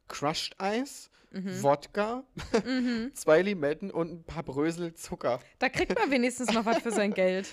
[0.10, 1.62] Crushed Eis, Mhm.
[1.64, 2.24] Wodka,
[3.14, 5.40] zwei Limetten und ein paar Brösel Zucker.
[5.60, 7.48] da kriegt man wenigstens noch was für sein Geld.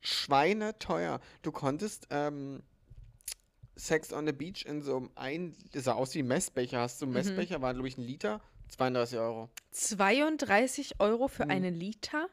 [0.00, 1.20] Schweineteuer.
[1.42, 2.62] Du konntest ähm,
[3.74, 6.80] Sex on the Beach in so einem ein, das sah aus wie Messbecher.
[6.80, 7.18] Hast du einen Mhm.
[7.18, 9.50] Messbecher, war glaube ich ein Liter, 32 Euro.
[9.72, 11.50] 32 Euro für Mhm.
[11.50, 12.28] einen Liter?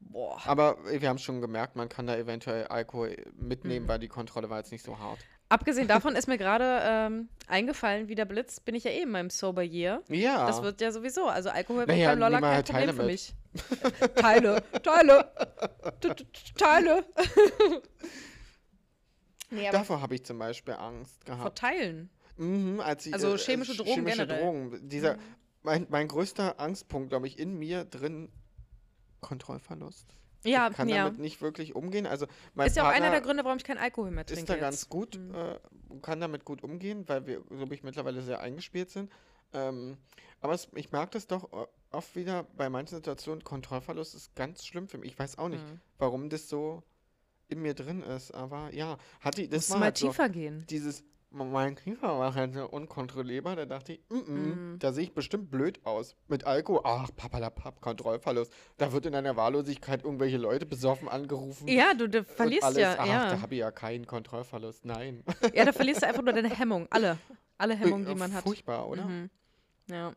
[0.00, 0.40] Boah.
[0.46, 3.46] Aber wir haben schon gemerkt, man kann da eventuell Alkohol Mhm.
[3.48, 5.18] mitnehmen, weil die Kontrolle war jetzt nicht so hart.
[5.50, 9.10] Abgesehen davon ist mir gerade ähm, eingefallen, wie der Blitz, bin ich ja eh in
[9.10, 10.00] meinem Sober Year.
[10.08, 10.46] Ja.
[10.46, 11.26] Das wird ja sowieso.
[11.26, 13.06] Also Alkohol wird Naja, beim Lolla kein Problem Teile für mit.
[13.10, 13.34] mich.
[14.14, 15.32] Teile, Teile,
[16.56, 17.04] Teile.
[19.50, 21.42] nee, Davor habe ich zum Beispiel Angst gehabt.
[21.42, 22.10] verteilen.
[22.36, 24.42] Mhm, als ich, Also chemische Drogen chemische generell.
[24.44, 24.88] Drogen.
[24.88, 25.18] Dieser,
[25.62, 28.30] mein, mein größter Angstpunkt, glaube ich, in mir drin,
[29.20, 30.14] Kontrollverlust.
[30.44, 31.04] Ja, ich kann ja.
[31.04, 32.06] damit nicht wirklich umgehen.
[32.06, 34.40] Also mein Ist ja auch einer der Gründe, warum ich keinen Alkohol mehr trinke.
[34.40, 34.60] ist da jetzt.
[34.62, 35.34] ganz gut, Mhm.
[35.34, 35.58] äh,
[36.02, 39.10] kann damit gut umgehen, weil wir, glaube ich, mittlerweile sehr eingespielt sind.
[39.52, 39.98] Ähm,
[40.40, 44.64] aber es, ich merke das doch o- oft wieder bei manchen Situationen, Kontrollverlust ist ganz
[44.64, 45.12] schlimm für mich.
[45.12, 45.80] Ich weiß auch nicht, Mhm.
[45.98, 46.82] warum das so
[47.48, 50.64] in mir drin ist, aber ja, hat die, das war mal halt so, tiefer gehen.
[50.70, 54.78] dieses, mein Kiefer war halt so unkontrollierbar, da dachte ich, mm -mm, Mhm.
[54.78, 56.16] da sehe ich bestimmt blöd aus.
[56.28, 58.52] Mit Alkohol, ach, papalapap, Kontrollverlust.
[58.78, 61.68] Da wird in einer Wahllosigkeit irgendwelche Leute besoffen angerufen.
[61.68, 63.30] Ja, du, du verlierst alles, ja, ach, ja.
[63.30, 65.22] da habe ich ja keinen Kontrollverlust, nein.
[65.54, 66.86] Ja, da verlierst du einfach nur deine Hemmung.
[66.90, 67.18] Alle.
[67.58, 68.42] Alle Hemmungen, die man hat.
[68.44, 69.04] Furchtbar, oder?
[69.04, 69.30] Mhm.
[69.88, 70.12] Ja.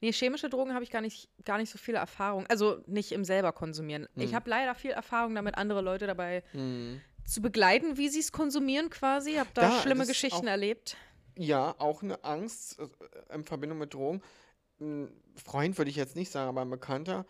[0.00, 2.46] Nee, chemische Drogen habe ich gar nicht, gar nicht so viele Erfahrung.
[2.46, 4.08] Also nicht im selber konsumieren.
[4.14, 4.34] Ich Mhm.
[4.36, 7.02] habe leider viel Erfahrung damit, andere Leute dabei Mhm.
[7.26, 9.34] Zu begleiten, wie sie es konsumieren quasi.
[9.34, 10.96] Habe da Da, schlimme Geschichten auch- erlebt.
[11.38, 14.22] Ja, auch eine Angst äh, in Verbindung mit Drogen.
[14.80, 17.26] Ein Freund würde ich jetzt nicht sagen, aber ein Bekannter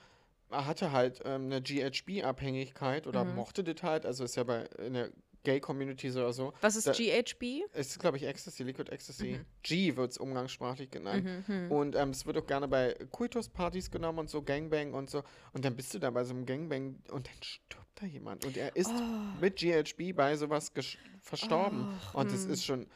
[0.49, 3.35] er hatte halt ähm, eine GHB-Abhängigkeit oder Mhm.
[3.35, 4.07] mochte das halt.
[4.07, 5.11] Also ist ja bei in der
[5.47, 6.53] Gay-Community so oder so.
[6.61, 7.63] Was ist Da- GHB?
[7.73, 9.39] Es ist, glaube ich, Ecstasy, Liquid Ecstasy.
[9.39, 9.47] Mhm.
[9.63, 11.25] G wird es umgangssprachlich genannt.
[11.25, 11.73] Mhm, mhm.
[11.73, 15.23] Und ähm, es wird auch gerne bei Kultuspartys genommen und so, Gangbang und so.
[15.53, 18.45] Und dann bist du da bei so einem Gangbang und dann stirbt da jemand.
[18.45, 19.41] Und er ist Oh.
[19.41, 20.73] mit GHB bei sowas
[21.21, 21.87] verstorben.
[21.97, 22.53] Ach, und es hm.
[22.53, 22.87] ist schon.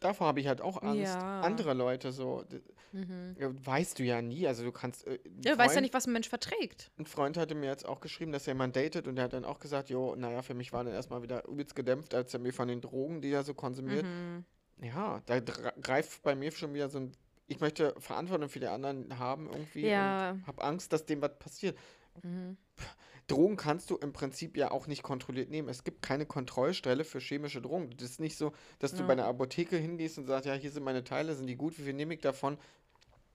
[0.00, 1.14] Davor habe ich halt auch Angst.
[1.14, 1.40] Ja.
[1.40, 2.44] Andere Leute so.
[2.92, 3.36] Mhm.
[3.38, 4.46] ja, Weißt du ja nie.
[4.46, 5.06] Also du kannst.
[5.06, 6.90] Äh, Ja, du weißt ja nicht, was ein Mensch verträgt.
[6.98, 9.44] Ein Freund hatte mir jetzt auch geschrieben, dass er jemanden datet und der hat dann
[9.44, 12.52] auch gesagt, jo, naja, für mich war dann erstmal wieder übelst gedämpft, als er mir
[12.52, 14.04] von den Drogen, die er so konsumiert.
[14.04, 14.44] Mhm.
[14.82, 17.12] Ja, da greift bei mir schon wieder so ein.
[17.46, 20.32] Ich möchte Verantwortung für die anderen haben irgendwie Ja.
[20.32, 21.78] und habe Angst, dass dem was passiert.
[22.22, 22.56] Mhm.
[23.26, 25.68] Drogen kannst du im Prinzip ja auch nicht kontrolliert nehmen.
[25.70, 27.90] Es gibt keine Kontrollstelle für chemische Drogen.
[27.96, 29.06] Das ist nicht so, dass du Ja.
[29.06, 31.82] bei einer Apotheke hingehst und sagst, ja, hier sind meine Teile, sind die gut, wie
[31.84, 32.58] viel nehme ich davon?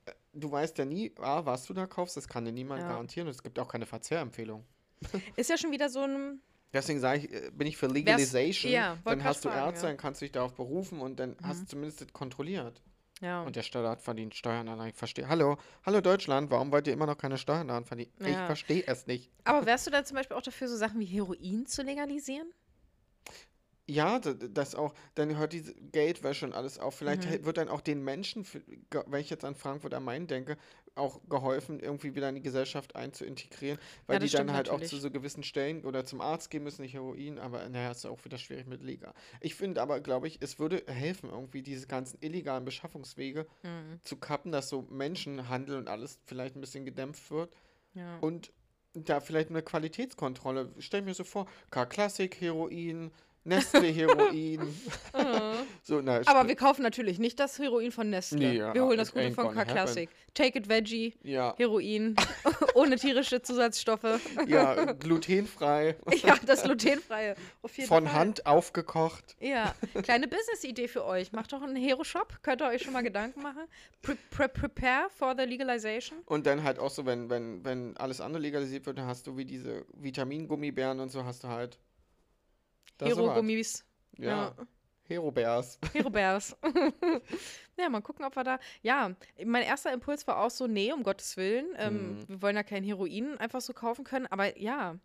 [0.05, 2.87] Äh, Du weißt ja nie, A, was du da kaufst, das kann dir niemand Ja.
[2.89, 4.63] garantieren und es gibt auch keine Verzehrempfehlung.
[5.35, 6.39] Ist ja schon wieder so ein.
[6.71, 8.71] Deswegen sage ich, äh, bin ich für Legalization.
[8.71, 9.71] ja, dann hast du Ärzte, ja.
[9.71, 9.81] Mhm.
[9.93, 12.79] dann kannst du dich darauf berufen und dann hast du zumindest das kontrolliert.
[13.21, 13.43] Ja.
[13.43, 14.87] Und der Staat verdient Steuern an.
[14.87, 15.27] Ich verstehe.
[15.27, 18.11] Hallo, hallo Deutschland, warum wollt ihr immer noch keine Steuern daran verdienen?
[18.19, 18.45] Ich Ja.
[18.45, 19.29] verstehe es nicht.
[19.43, 22.49] Aber wärst du dann zum Beispiel auch dafür, so Sachen wie Heroin zu legalisieren?
[23.89, 24.93] Ja, das auch.
[25.15, 26.95] Dann hört diese Geldwäsche und alles auf.
[26.95, 27.43] Vielleicht Mhm.
[27.45, 28.45] wird dann auch den Menschen,
[29.07, 30.57] wenn ich jetzt an Frankfurt am Main denke,
[30.93, 34.83] auch geholfen, irgendwie wieder in die Gesellschaft einzuintegrieren, weil Ja, die dann halt auch zu
[34.83, 35.01] natürlich.
[35.01, 38.37] so gewissen Stellen oder zum Arzt gehen müssen, nicht Heroin, aber naja, ist auch wieder
[38.37, 39.13] schwierig mit legal.
[39.39, 43.99] Ich finde aber, glaube ich, es würde helfen, irgendwie diese ganzen illegalen Beschaffungswege Mhm.
[44.03, 47.55] zu kappen, dass so Menschenhandel und alles vielleicht ein bisschen gedämpft wird.
[47.93, 48.19] Ja.
[48.19, 48.51] Und
[48.93, 50.73] da vielleicht eine Qualitätskontrolle.
[50.79, 53.11] Stell mir so vor, K-Klassik, Heroin,
[53.43, 54.75] Nestle Heroin.
[55.83, 58.37] so, na, Aber wir kaufen natürlich nicht das Heroin von Nestle.
[58.37, 60.09] Nee, ja, wir holen das Gute von gonna K Classic.
[60.33, 62.15] Take it Veggie, ja, Heroin,
[62.75, 64.19] ohne tierische Zusatzstoffe.
[64.47, 67.35] ja, glutenfrei, ja, das glutenfreie.
[67.61, 68.13] Auf jeden von Fall.
[68.13, 69.35] Hand aufgekocht.
[69.39, 69.73] Ja,
[70.03, 71.31] kleine Business-Idee für euch.
[71.31, 72.39] Macht doch einen Hero-Shop.
[72.43, 73.63] Könnt ihr euch schon mal Gedanken machen.
[74.01, 76.19] Pre pre prepare for the legalization.
[76.25, 79.37] Und dann halt auch so, wenn, wenn, wenn alles andere legalisiert wird, dann hast du
[79.37, 81.79] wie diese Vitamingummibären und so, hast du halt.
[83.07, 83.85] Hero-Gummis.
[84.17, 84.29] Ja.
[84.29, 84.55] ja.
[85.03, 85.79] Hero-Bärs.
[85.93, 86.55] Hero Bears.
[87.77, 88.59] ja, mal gucken, ob wir da.
[88.83, 91.67] Ja, mein erster Impuls war auch so: nee, um Gottes Willen.
[91.77, 92.29] Ähm, Mhm.
[92.29, 94.27] Wir wollen ja kein Heroin einfach so kaufen können.
[94.27, 94.97] Aber ja,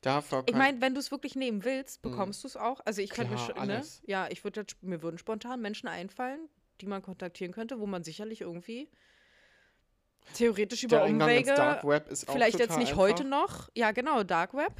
[0.00, 2.10] Dafür ich meine, wenn du es wirklich nehmen willst, Mhm.
[2.10, 2.80] bekommst du es auch.
[2.86, 3.66] Also, ich könnte mir.
[3.66, 3.84] Ne?
[4.06, 6.48] Ja, ich würde jetzt, mir würden spontan Menschen einfallen,
[6.80, 8.88] die man kontaktieren könnte, wo man sicherlich irgendwie
[10.32, 11.54] theoretisch über der Umwege.
[11.54, 13.02] Dark Web ist auch Vielleicht jetzt nicht einfach.
[13.02, 13.68] heute noch.
[13.74, 14.72] Ja, genau, Dark Web.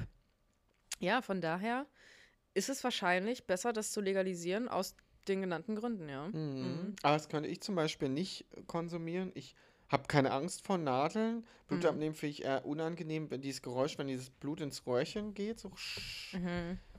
[0.99, 1.85] Ja, von daher
[2.57, 4.97] ist es wahrscheinlich besser, das zu legalisieren aus
[5.29, 6.29] den genannten Gründen, ja.
[6.29, 6.97] Mhm.
[7.03, 9.31] Aber das könnte ich zum Beispiel nicht konsumieren.
[9.35, 9.55] Ich
[9.89, 11.47] habe keine Angst vor Nadeln.
[11.69, 11.89] Blut Mhm.
[11.89, 15.61] abnehmen finde ich eher unangenehm, wenn dieses Geräusch, wenn dieses Blut ins Röhrchen geht.
[15.61, 15.71] So.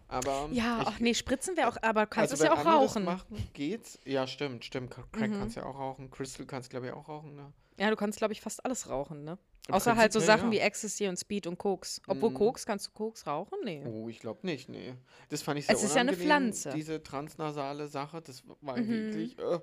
[0.10, 0.54] Aber Mhm.
[0.54, 3.04] Ja, ich, ach nee, spritzen wäre auch, aber kannst also es ja auch rauchen.
[3.04, 4.00] machen, geht's?
[4.06, 4.92] Ja, stimmt, stimmt.
[4.92, 5.38] Crack Mhm.
[5.38, 6.12] kannst ja auch rauchen.
[6.12, 7.52] Crystal kannst glaube ich auch rauchen, ne?
[7.80, 9.38] Ja, du kannst, glaube ich, fast alles rauchen, ne?
[9.68, 10.52] Im Außer halt so Sachen ja.
[10.54, 12.02] wie Ecstasy und Speed und Koks.
[12.08, 12.36] Obwohl Mhm.
[12.36, 13.58] Koks, kannst du Koks rauchen?
[13.66, 13.84] Nee.
[13.86, 14.94] Oh, ich glaube nicht, nee.
[15.30, 16.70] Das fand ich sehr Es ist ja eine Pflanze.
[16.70, 18.88] Diese transnasale Sache, das war Mhm.
[18.88, 19.38] wirklich.
[19.38, 19.60] Äh.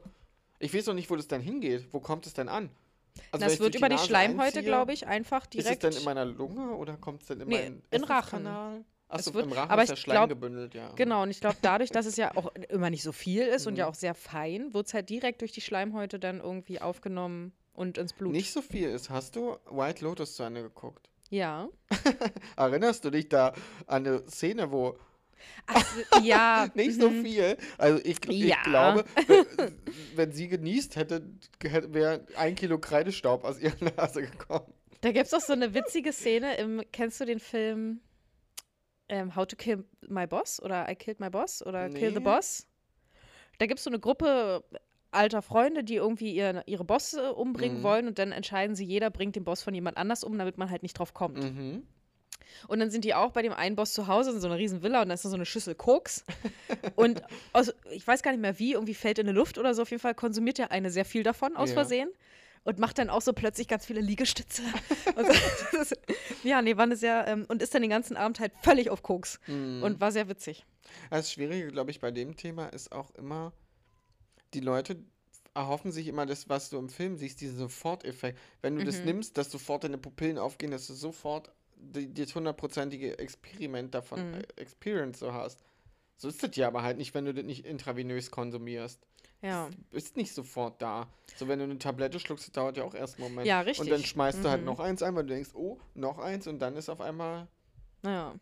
[0.59, 1.89] Ich weiß noch nicht, wo das dann hingeht.
[1.93, 2.71] Wo kommt es denn an?
[3.33, 5.69] Also, das wird über die Nase Schleimhäute, glaube ich, einfach direkt.
[5.85, 8.47] Ist es denn in meiner Lunge oder kommt es denn in Nee, meinen in Rachen.
[8.47, 10.91] Es Achso, wird- im Rachen aber ist der Schleim glaub- gebündelt, ja.
[10.97, 13.77] Genau, und ich glaube, dadurch, dass es ja auch immer nicht so viel ist und
[13.77, 13.91] ja Mhm.
[13.91, 18.13] auch sehr fein, wird es halt direkt durch die Schleimhäute dann irgendwie aufgenommen und ins
[18.13, 18.33] Blut.
[18.33, 19.11] Nicht so viel ist.
[19.11, 21.09] Hast du White Lotus zu Ende geguckt?
[21.31, 21.69] Ja.
[22.57, 23.49] Erinnerst du dich da
[23.87, 24.97] an eine Szene, wo
[25.67, 26.69] Ach, so- ja.
[26.75, 27.25] nicht so mhm.
[27.25, 28.63] viel, also ich, ich Ja.
[28.63, 29.47] glaube, wenn,
[30.17, 31.27] wenn sie genießt hätte,
[31.61, 34.73] wäre ein Kilo Kreidestaub aus ihrer Nase gekommen.
[35.01, 38.01] Da gibt es auch so eine witzige Szene im, kennst du den Film
[39.09, 42.25] ähm, How to Kill My Boss oder I Killed My Boss oder Kill the Nee.
[42.25, 42.67] Boss?
[43.59, 44.65] Da gibt es so eine Gruppe
[45.15, 47.83] alter Freunde, die irgendwie ihren, ihre Bosse umbringen Mhm.
[47.83, 50.71] wollen und dann entscheiden sie, jeder bringt den Boss von jemand anders um, damit man
[50.71, 51.43] halt nicht drauf kommt.
[51.43, 51.87] Mhm.
[52.69, 54.83] Und dann sind die auch bei dem einen Boss zu Hause in so einer riesen
[54.83, 56.25] Villa und da ist da so eine Schüssel Koks.
[56.97, 57.23] und
[57.53, 59.83] aus, ich weiß gar nicht mehr wie, irgendwie fällt in die Luft oder so.
[59.83, 61.75] Auf jeden Fall konsumiert der eine sehr viel davon aus Ja.
[61.75, 62.11] Versehen
[62.63, 64.63] und macht dann auch so plötzlich ganz viele Liegestütze.
[65.17, 65.27] und,
[65.73, 65.99] so, ist,
[66.45, 69.03] ja, nee, war eine sehr, ähm, und ist dann den ganzen Abend halt völlig auf
[69.03, 69.83] Koks Mhm.
[69.83, 70.65] und war sehr witzig.
[71.11, 73.53] Das Schwierige, glaube ich, bei dem Thema ist auch immer,
[74.55, 74.97] die Leute
[75.55, 78.39] erhoffen sich immer das, was du im Film siehst, diesen Soforteffekt.
[78.61, 79.05] Wenn du das Mhm.
[79.05, 84.35] nimmst, dass sofort deine Pupillen aufgehen, dass du sofort die, das hundertprozentige Experiment davon, Mhm.
[84.35, 85.63] äh, Experience so hast.
[86.17, 89.01] So ist das ja aber halt nicht, wenn du das nicht intravenös konsumierst.
[89.43, 89.69] Ja.
[89.91, 91.09] Ist nicht sofort da.
[91.37, 93.47] So, wenn du eine Tablette schluckst, das dauert ja auch erst einen Moment.
[93.47, 94.09] Ja, Und dann richtig.
[94.09, 94.67] schmeißt du halt Mhm.
[94.67, 97.47] noch eins ein, weil du denkst, oh, noch eins und dann ist auf einmal.
[98.05, 98.35] Ja.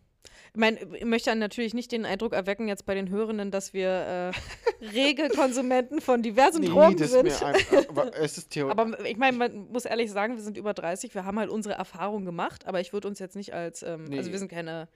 [0.54, 4.32] Ich meine, ich möchte natürlich nicht den Eindruck erwecken jetzt bei den Hörenden, dass wir
[4.80, 7.24] äh, rege Konsumenten von diversen Drogen das sind.
[7.24, 8.56] mir einfach, aber es ist.
[8.58, 11.74] Aber ich meine, man muss ehrlich sagen, wir sind über 30, wir haben halt unsere
[11.74, 14.32] Erfahrung gemacht, aber ich würde uns jetzt nicht als, ähm, also Nee.
[14.32, 14.88] wir sind keine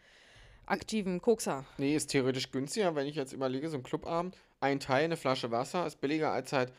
[0.66, 1.64] aktiven Kokser.
[1.78, 5.50] Nee, ist theoretisch günstiger, wenn ich jetzt überlege, so ein Clubabend, ein Teil, eine Flasche
[5.50, 6.72] Wasser, ist billiger als halt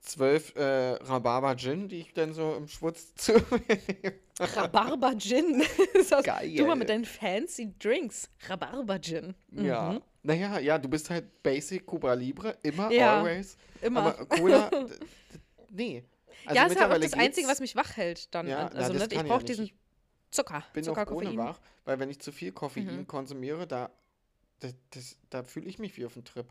[0.00, 0.62] zwölf äh,
[1.02, 4.14] Rhabarber Gin, die ich dann so im Schwutz zu mir nehme.
[4.38, 5.62] Rhabarber Gin.
[5.94, 6.54] Ist das- Geil.
[6.56, 8.28] Du mal mit deinen fancy Drinks.
[8.48, 9.34] Rhabarber Gin.
[9.52, 9.92] Ja.
[9.92, 10.02] Mhm.
[10.22, 13.56] Naja, ja, du bist halt Basic Cuba Libre, immer, Ja, always.
[13.80, 14.00] Immer.
[14.14, 14.70] Aber Cola,
[15.70, 16.04] nee.
[16.44, 18.46] Also ja, ist ja auch das Einzige, was mich wach hält dann.
[18.46, 19.48] Ja, na, also, das ne, ich ja brauche nicht.
[19.48, 19.74] diesen Ich
[20.30, 20.62] Zucker.
[20.74, 23.06] bin Zucker, auch ohne wach, weil wenn ich zu viel Koffein Mhm.
[23.06, 23.90] konsumiere, da,
[24.60, 26.46] das, das, da fühle ich mich wie auf dem Trip.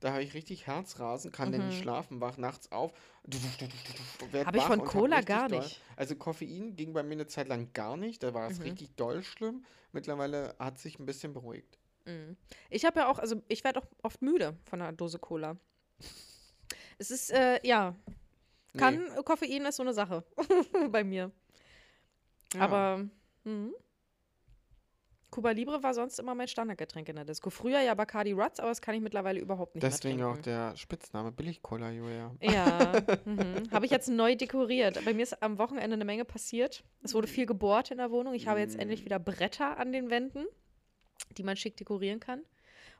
[0.00, 1.82] Da habe ich richtig Herzrasen, kann dann nicht Mhm.
[1.82, 2.92] schlafen, wach nachts auf.
[4.32, 5.80] werd Hab ich von Cola gar doll- nicht.
[5.96, 8.64] Also Koffein ging bei mir eine Zeit lang gar nicht, da war es Mhm.
[8.64, 9.64] richtig doll schlimm.
[9.92, 11.78] Mittlerweile hat sich ein bisschen beruhigt.
[12.06, 12.36] Mhm.
[12.70, 15.56] Ich habe ja auch, also ich werde auch oft müde von einer Dose Cola.
[16.98, 17.94] Es ist, äh, ja,
[18.72, 18.78] Nee.
[18.80, 20.24] kann, Koffein ist so eine Sache
[20.90, 21.30] bei mir.
[22.54, 22.60] Ja.
[22.60, 23.06] Aber
[23.44, 23.74] mhm.
[25.30, 27.50] Cuba Libre war sonst immer mein Standardgetränk in der Disco.
[27.50, 30.50] Früher ja Bacardi Ruts, aber das kann ich mittlerweile überhaupt nicht Deswegen mehr auch trinken.
[30.50, 32.34] der Spitzname Billig-Cola, Julia.
[32.40, 32.92] Ja,
[33.24, 33.70] mhm.
[33.70, 35.04] habe ich jetzt neu dekoriert.
[35.04, 36.82] Bei mir ist am Wochenende eine Menge passiert.
[37.02, 38.34] Es wurde viel gebohrt in der Wohnung.
[38.34, 38.80] Ich habe jetzt Mm.
[38.80, 40.46] endlich wieder Bretter an den Wänden,
[41.38, 42.42] die man schick dekorieren kann.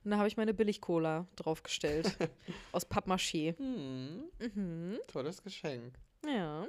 [0.04, 2.16] Und da habe ich meine Billig-Cola draufgestellt.
[2.72, 3.56] aus Pappmaché.
[3.58, 4.98] Hm, Mhm.
[5.08, 5.94] tolles Geschenk.
[6.24, 6.66] Ja.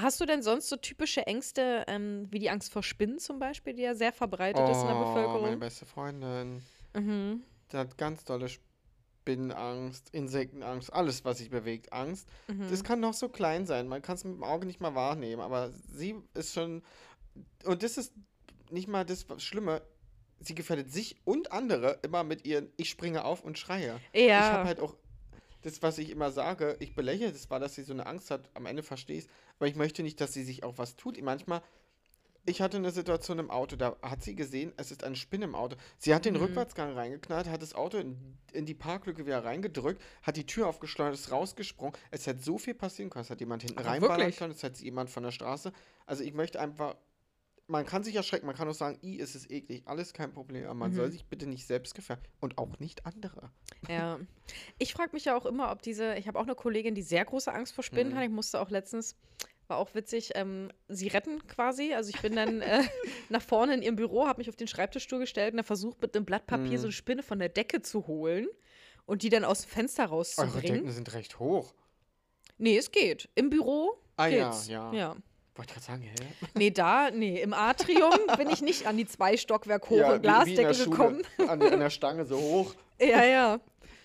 [0.00, 3.74] Hast du denn sonst so typische Ängste, ähm, wie die Angst vor Spinnen zum Beispiel,
[3.74, 5.58] die ja sehr verbreitet ist in der Oh, meine Bevölkerung?
[5.60, 6.62] beste Freundin.
[6.94, 7.42] Mhm.
[7.72, 12.28] Die hat ganz dolle Spinnenangst, Insektenangst, alles, was sich bewegt, Angst.
[12.48, 12.68] Mhm.
[12.68, 15.42] Das kann noch so klein sein, man kann es mit dem Auge nicht mal wahrnehmen,
[15.42, 16.82] aber sie ist schon.
[17.64, 18.12] Und das ist
[18.70, 19.82] nicht mal das Schlimme.
[20.40, 24.00] Sie gefährdet sich und andere immer mit ihren Ich springe auf und schreie.
[24.14, 24.52] Ich Ja.
[24.52, 24.96] habe halt auch
[25.62, 28.48] das, was ich immer sage, ich belächle das war, dass sie so eine Angst hat.
[28.54, 31.20] Am Ende verstehe ich es, aber ich möchte nicht, dass sie sich auch was tut.
[31.22, 31.60] Manchmal,
[32.46, 35.54] ich hatte eine Situation im Auto, da hat sie gesehen, es ist eine Spinne im
[35.54, 35.76] Auto.
[35.98, 36.40] Sie hat den Mhm.
[36.40, 38.16] Rückwärtsgang reingeknallt, hat das Auto in,
[38.52, 41.94] in die Parklücke wieder reingedrückt, hat die Tür aufgeschleudert, ist rausgesprungen.
[42.10, 43.24] Es hätte so viel passieren können.
[43.24, 45.72] Es hat jemand hinten reinballern können, es hätte jemand von der Straße.
[46.06, 46.96] Also ich möchte einfach.
[47.66, 50.64] Man kann sich erschrecken, man kann auch sagen, i, ist es eklig, alles kein Problem,
[50.64, 51.12] aber man soll Mhm.
[51.12, 53.52] sich bitte nicht selbst gefährden und auch nicht andere.
[53.88, 54.18] Ja.
[54.78, 57.24] Ich frage mich ja auch immer, ob diese, ich habe auch eine Kollegin, die sehr
[57.24, 58.16] große Angst vor Spinnen Mhm.
[58.16, 58.24] hat.
[58.24, 59.14] Ich musste auch letztens,
[59.70, 61.94] war auch witzig, ähm, sie retten quasi.
[61.94, 62.82] Also ich bin dann äh,
[63.30, 66.14] nach vorne in ihrem Büro, habe mich auf den Schreibtischstuhl gestellt und habe versucht, mit
[66.14, 66.76] einem Blatt Papier Mhm.
[66.78, 68.48] so eine Spinne von der Decke zu holen
[69.06, 70.74] und die dann aus dem Fenster Eure rauszubringen.
[70.80, 71.72] Decken sind recht hoch.
[72.58, 73.28] Nee, es geht.
[73.34, 74.68] Im Büro Ah ja, geht's.
[74.68, 74.92] ja.
[74.92, 75.16] ja.
[75.54, 76.14] Wollte gerade sagen, hä?
[76.54, 80.84] Nee, da, nee, im Atrium bin ich nicht an die zwei Stockwerk hohe Ja, Glasdecke
[80.84, 81.22] gekommen.
[81.48, 82.74] An, der- an der Stange so hoch.
[83.00, 83.60] Ja, ja.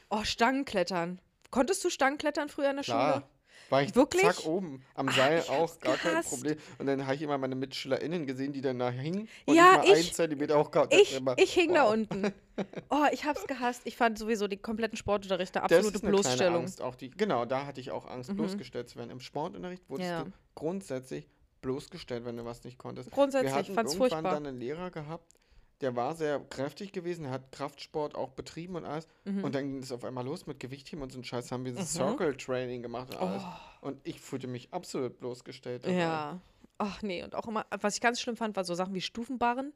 [0.10, 1.20] Oh, Stangenklettern.
[1.52, 3.24] Konntest du Stangenklettern früher in der Schule?
[3.70, 4.22] War ich Wirklich?
[4.22, 4.84] zack oben.
[4.94, 6.30] Am Seil ich auch, gar kein gehasst.
[6.30, 6.58] Problem.
[6.78, 9.28] Und dann habe ich immer meine MitschülerInnen gesehen, die dann da hingen.
[9.46, 10.94] Und Ja, ich- ein Zentimeter auch gehabt.
[10.94, 11.94] Ich, immer, ich hing da wow.
[11.94, 12.34] unten.
[12.90, 13.82] Oh, ich hab's gehasst.
[13.84, 16.62] Ich fand sowieso den kompletten Sportunterricht eine Das absolute ist eine Bloßstellung.
[16.62, 16.82] Angst.
[16.82, 18.38] Auch die, genau, da hatte ich auch Angst, Mhm.
[18.38, 19.10] bloßgestellt zu werden.
[19.10, 20.24] Im Sportunterricht wurdest Ja.
[20.24, 21.28] du grundsätzlich
[21.62, 23.12] bloßgestellt, wenn du was nicht konntest.
[23.12, 24.34] Grundsätzlich, Wir ich hatten fand's irgendwann furchtbar.
[24.36, 25.34] dann einen Lehrer gehabt,
[25.82, 29.08] der war sehr kräftig gewesen, hat Kraftsport auch betrieben und alles.
[29.26, 29.44] Mhm.
[29.44, 31.74] Und dann ging es auf einmal los mit Gewichtheben und so ein Scheiß, haben wir
[31.74, 31.80] Mhm.
[31.86, 33.44] Circle Training gemacht und alles.
[33.46, 35.84] Oh, Und ich fühlte mich absolut bloßgestellt.
[35.86, 35.96] dabei.
[35.96, 36.40] ja.
[36.78, 39.72] Ach nee, und auch immer, was ich ganz schlimm fand, war so Sachen wie Stufenbarren.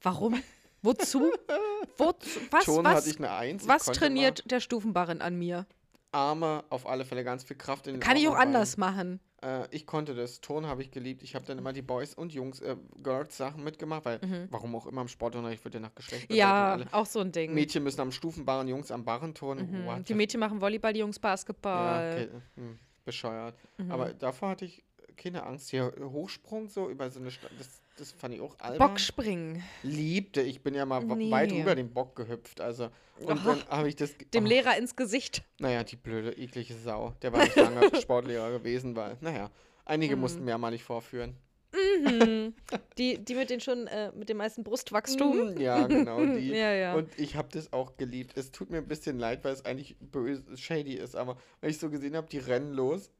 [0.00, 0.40] Warum?
[0.82, 1.30] Wozu?
[1.98, 2.40] Wozu?
[2.50, 3.62] Was, Schon was, hatte ich eine Eins.
[3.64, 5.66] ich was trainiert der Stufenbarren an mir?
[6.12, 9.20] Arme auf alle Fälle ganz viel Kraft in den Kann ich auch und anders machen.
[9.42, 10.40] Äh, ich konnte das.
[10.40, 11.22] Ton habe ich geliebt.
[11.22, 14.86] Ich habe dann immer die Boys und Jungs, äh, Girls Sachen mitgemacht, weil warum auch
[14.86, 16.36] immer im Sportunterricht wird ja nach Geschlecht Mhm.
[16.36, 17.54] Ja, auch so ein Ding.
[17.54, 19.84] Mädchen müssen am Stufenbarren, Jungs am Barren turnen.
[19.84, 20.04] Mhm.
[20.04, 22.12] Die Mädchen machen Volleyball, die Jungs Ja, Basketball.
[22.12, 22.28] okay.
[22.56, 23.54] hm, bescheuert.
[23.78, 23.90] Mhm.
[23.90, 24.84] Aber davor hatte ich
[25.16, 25.70] keine Angst.
[25.70, 28.88] Hier Hochsprung so über so eine Sta das, das fand ich auch albern.
[28.88, 29.62] Bockspringen.
[29.82, 30.40] Liebte.
[30.42, 31.30] Ich bin ja mal Nee.
[31.30, 32.60] weit über den Bock gehüpft.
[32.60, 32.90] Also.
[33.20, 34.14] Und Ach, dann habe ich das.
[34.32, 35.42] Dem oh, Lehrer ins Gesicht.
[35.58, 37.14] Naja, die blöde, eklige Sau.
[37.22, 39.50] Der war nicht lange Sportlehrer gewesen, weil, naja,
[39.84, 40.20] einige Mhm.
[40.22, 41.36] mussten mir ja mal nicht vorführen.
[41.72, 42.54] Mhm.
[42.98, 45.54] Die, die mit den schon, äh, mit dem meisten Brustwachstum.
[45.54, 46.48] Mm, Ja, genau, die.
[46.54, 46.94] Ja, ja.
[46.94, 48.32] Und ich habe das auch geliebt.
[48.36, 51.78] Es tut mir ein bisschen leid, weil es eigentlich böse, shady ist, aber wenn ich
[51.78, 53.10] so gesehen habe, die rennen los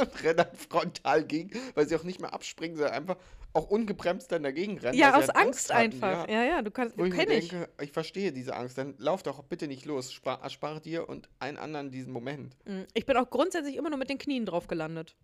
[0.00, 3.16] und rennen frontal gegen, weil sie auch nicht mehr abspringen, sondern einfach
[3.54, 4.98] auch ungebremst dann dagegen rennen.
[4.98, 6.28] Ja, aus halt Angst hatten, einfach.
[6.28, 6.42] Ja.
[6.42, 7.48] Ja, ja, du kannst, Wo ich mir ich.
[7.48, 10.12] denke, ich verstehe diese Angst, dann lauf doch bitte nicht los.
[10.12, 12.56] Spar, erspare dir und allen anderen diesen Moment.
[12.66, 12.86] Mhm.
[12.94, 15.16] Ich bin auch grundsätzlich immer nur mit den Knien drauf gelandet.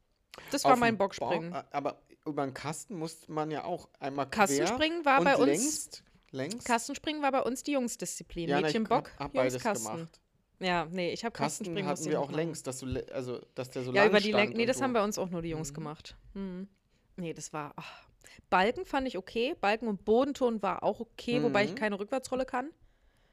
[0.53, 1.51] Das war Auf mein Bockspringen.
[1.51, 5.47] Ba- Aber über einen Kasten musste man ja auch einmal Kastenspringen war bei uns.
[5.47, 6.65] längst, längs.
[6.65, 8.49] Kastenspringen war bei uns die Jungsdisziplin.
[8.49, 9.93] ja, Mädchen Bock, hab, hab Jungs Kasten.
[9.93, 10.21] gemacht.
[10.61, 13.71] Ja, nee, ich habe Kasten Kastenspringen hatten wir auch nicht längs, dass du, also, dass
[13.71, 13.97] der so machen.
[13.97, 14.55] Ja, lang über die Länge.
[14.55, 14.85] Nee, das so.
[14.85, 15.75] haben bei uns auch nur die Jungs Mhm.
[15.75, 16.17] gemacht.
[16.35, 16.69] Mhm.
[17.17, 17.73] Nee, das war.
[17.77, 18.03] ach.
[18.51, 19.55] Balken fand ich okay.
[19.61, 21.77] Balken und Bodenton war auch okay, wobei ich Mhm.
[21.77, 22.71] keine Rückwärtsrolle kann.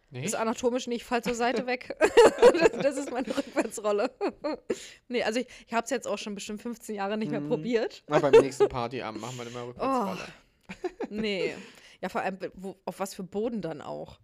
[0.09, 0.23] Nee?
[0.23, 1.93] Ist anatomisch nicht, ich fall zur Seite weg.
[1.99, 4.09] das, das ist meine Rückwärtsrolle.
[5.09, 7.49] nee, also ich, ich habe es jetzt auch schon bestimmt 15 Jahre nicht mehr Mhm.
[7.49, 8.03] probiert.
[8.07, 9.67] Na, beim nächsten Partyabend machen wir dann mal Oh.
[9.69, 10.27] Rückwärtsrolle.
[11.09, 11.55] Nee.
[12.01, 14.19] Ja, vor allem, wo, auf was für Boden dann auch.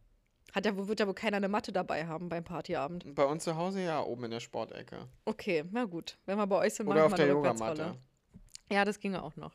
[0.53, 3.15] Hat ja, wo wird ja wohl keiner eine Matte dabei haben beim Partyabend.
[3.15, 5.07] Bei uns zu Hause ja, oben in der Sportecke.
[5.25, 6.17] Okay, na gut.
[6.27, 7.71] Wenn wir bei euch sind, Oder machen auf wir der eine Yogamatte.
[7.71, 7.99] Rückwärtsrolle.
[8.71, 9.53] Ja, das ginge auch noch.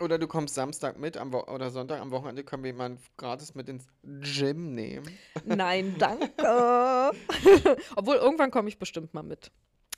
[0.00, 3.54] Oder du kommst Samstag mit am Wo oder Sonntag am Wochenende können wir jemanden gratis
[3.54, 5.06] mit ins Gym nehmen.
[5.44, 6.32] Nein, danke.
[7.96, 9.52] Obwohl, irgendwann komme ich bestimmt mal mit.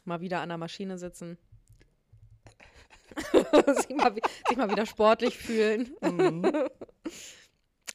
[0.05, 1.39] Mal wieder an der Maschine sitzen.
[3.33, 4.15] sich, mal,
[4.49, 5.97] sich mal wieder sportlich fühlen.
[6.03, 6.53] Mhm.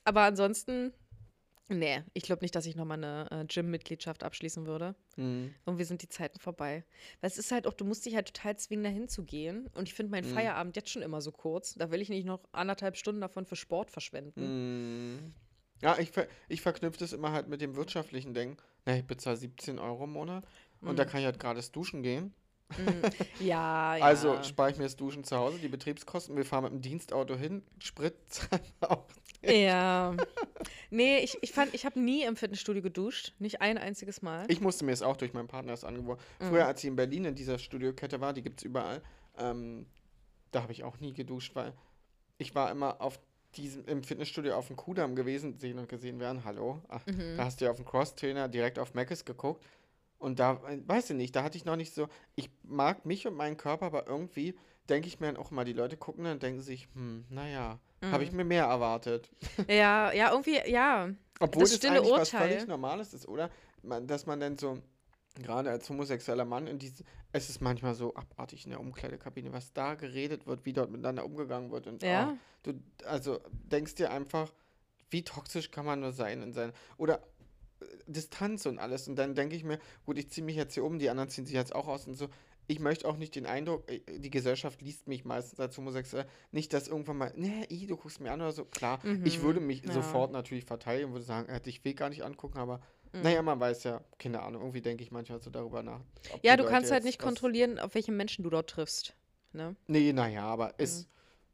[0.03, 0.93] Aber ansonsten,
[1.77, 4.95] nee, ich glaube nicht, dass ich nochmal eine äh, Gym-Mitgliedschaft abschließen würde.
[5.17, 5.53] Mhm.
[5.65, 6.83] Und wir sind die Zeiten vorbei.
[7.21, 9.67] Weil es ist halt auch, du musst dich halt total zwingen, dahin zu gehen.
[9.75, 10.33] Und ich finde meinen Mhm.
[10.35, 11.73] Feierabend jetzt schon immer so kurz.
[11.75, 15.15] Da will ich nicht noch anderthalb Stunden davon für Sport verschwenden.
[15.15, 15.33] Mm.
[15.81, 18.57] Ja, ich, ver ich verknüpfe das immer halt mit dem wirtschaftlichen Denken.
[18.85, 20.43] Na, ich bezahle 17 Euro im Monat
[20.81, 21.07] und da Mhm.
[21.09, 22.33] kann ich halt gratis duschen gehen.
[22.69, 23.43] Mm.
[23.43, 24.05] Ja, ja.
[24.05, 26.35] Also spare ich mir das Duschen zu Hause, die Betriebskosten.
[26.37, 29.05] Wir fahren mit dem Dienstauto hin, Sprit zahlen wir auch.
[29.43, 30.15] Ja.
[30.93, 33.33] Nee, ich, ich fand, ich habe nie im Fitnessstudio geduscht.
[33.39, 34.45] Nicht ein einziges Mal.
[34.49, 36.21] Ich musste mir es auch durch meinen Partner das angeboten.
[36.39, 36.49] Mhm.
[36.49, 39.01] Früher, als ich in Berlin in dieser Studiokette war, die gibt es überall,
[39.37, 39.85] ähm,
[40.51, 41.71] da habe ich auch nie geduscht, weil
[42.39, 43.21] ich war immer auf
[43.55, 46.81] diesem, im Fitnessstudio auf dem Kudamm gewesen, sehen und gesehen werden, hallo.
[46.89, 47.37] Ach, Mhm.
[47.37, 49.65] Da hast du ja auf dem Cross-Trainer direkt auf Mc's geguckt.
[50.19, 53.25] Und da, äh, weiß ich nicht, da hatte ich noch nicht so, ich mag mich
[53.27, 54.55] und meinen Körper, aber irgendwie
[54.91, 57.79] denke ich mir dann auch mal, die Leute gucken dann und denken sich, hm, naja,
[58.03, 58.37] habe ich Mhm.
[58.37, 59.31] mir mehr erwartet.
[59.69, 61.09] Ja, ja, irgendwie, ja.
[61.39, 62.49] Obwohl Das das, stille eigentlich was Urteil.
[62.49, 63.49] völlig Normales ist, oder?
[63.81, 64.77] Man, dass man dann so,
[65.41, 69.73] gerade als homosexueller Mann, in diese, es ist manchmal so abartig in der Umkleidekabine, was
[69.73, 71.87] da geredet wird, wie dort miteinander umgegangen wird.
[71.87, 72.29] Und Ja.
[72.29, 72.73] ah, du,
[73.05, 74.53] also denkst dir einfach,
[75.09, 77.15] wie toxisch kann man nur sein in sein, oder
[77.81, 79.07] äh, Distanz und alles.
[79.07, 81.45] Und dann denke ich mir, gut, ich ziehe mich jetzt hier um, die anderen ziehen
[81.45, 82.27] sich jetzt auch aus und so.
[82.71, 86.71] Ich möchte auch nicht den Eindruck, äh, die Gesellschaft liest mich meistens als homosexuell, nicht,
[86.71, 88.63] dass irgendwann mal, nee, ih, du guckst mir an oder so.
[88.63, 89.91] Klar, ich Mhm, würde mich ja.
[89.91, 92.79] sofort natürlich verteidigen und würde sagen, äh, ich will gar nicht angucken, aber
[93.11, 93.23] Mhm.
[93.23, 95.99] naja, man weiß ja, keine Ahnung, irgendwie denke ich manchmal so darüber nach.
[96.43, 99.17] Ja, du Leute kannst halt nicht kontrollieren, auf welche Menschen du dort triffst.
[99.51, 99.75] Ne?
[99.87, 100.73] Nee, naja, aber Mhm.
[100.77, 101.09] ist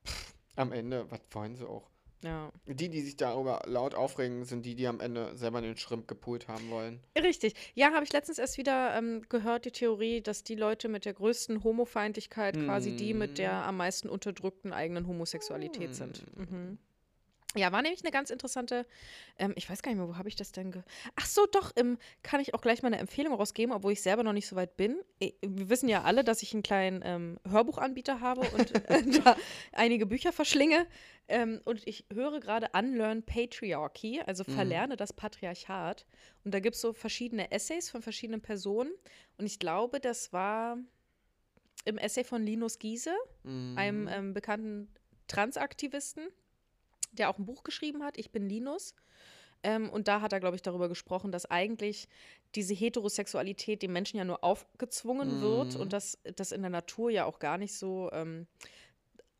[0.05, 1.89] pff, am Ende, was wollen sie auch?
[2.23, 2.51] Ja.
[2.65, 6.47] Die, die sich darüber laut aufregen, sind die, die am Ende selber den Schrimp gepult
[6.47, 6.99] haben wollen.
[7.17, 7.53] Richtig.
[7.75, 11.13] Ja, habe ich letztens erst wieder ähm, gehört, die Theorie, dass die Leute mit der
[11.13, 16.25] größten Homofeindlichkeit quasi die mit der am meisten unterdrückten eigenen Homosexualität sind.
[16.37, 16.79] Mhm.
[17.55, 18.85] Ja, war nämlich eine ganz interessante,
[19.39, 20.83] ähm, ich weiß gar nicht mehr, wo habe ich das denn ge...
[21.15, 24.21] Ach so, doch, ähm, kann ich auch gleich mal eine Empfehlung rausgeben, obwohl ich selber
[24.23, 24.99] noch nicht so weit bin.
[25.19, 29.37] Eh, Wir wissen ja alle, dass ich einen kleinen ähm, Hörbuchanbieter habe und äh, da
[29.71, 30.85] einige Bücher verschlinge.
[31.29, 36.05] Ähm, und ich höre gerade Unlearn Patriarchy, also verlerne das Patriarchat.
[36.43, 38.91] Und da gibt es so verschiedene Essays von verschiedenen Personen.
[39.37, 40.77] Und ich glaube, das war
[41.85, 43.77] im Essay von Linus Giese, Mhm.
[43.77, 44.93] einem ähm, bekannten
[45.27, 46.27] Transaktivisten,
[47.19, 48.95] der auch ein Buch geschrieben hat, Ich bin Linus.
[49.63, 52.07] Ähm, und da hat er, glaube ich, darüber gesprochen, dass eigentlich
[52.55, 55.81] diese Heterosexualität dem Menschen ja nur aufgezwungen wird Mhm.
[55.81, 58.45] und dass das in der Natur ja auch gar nicht so, ähm,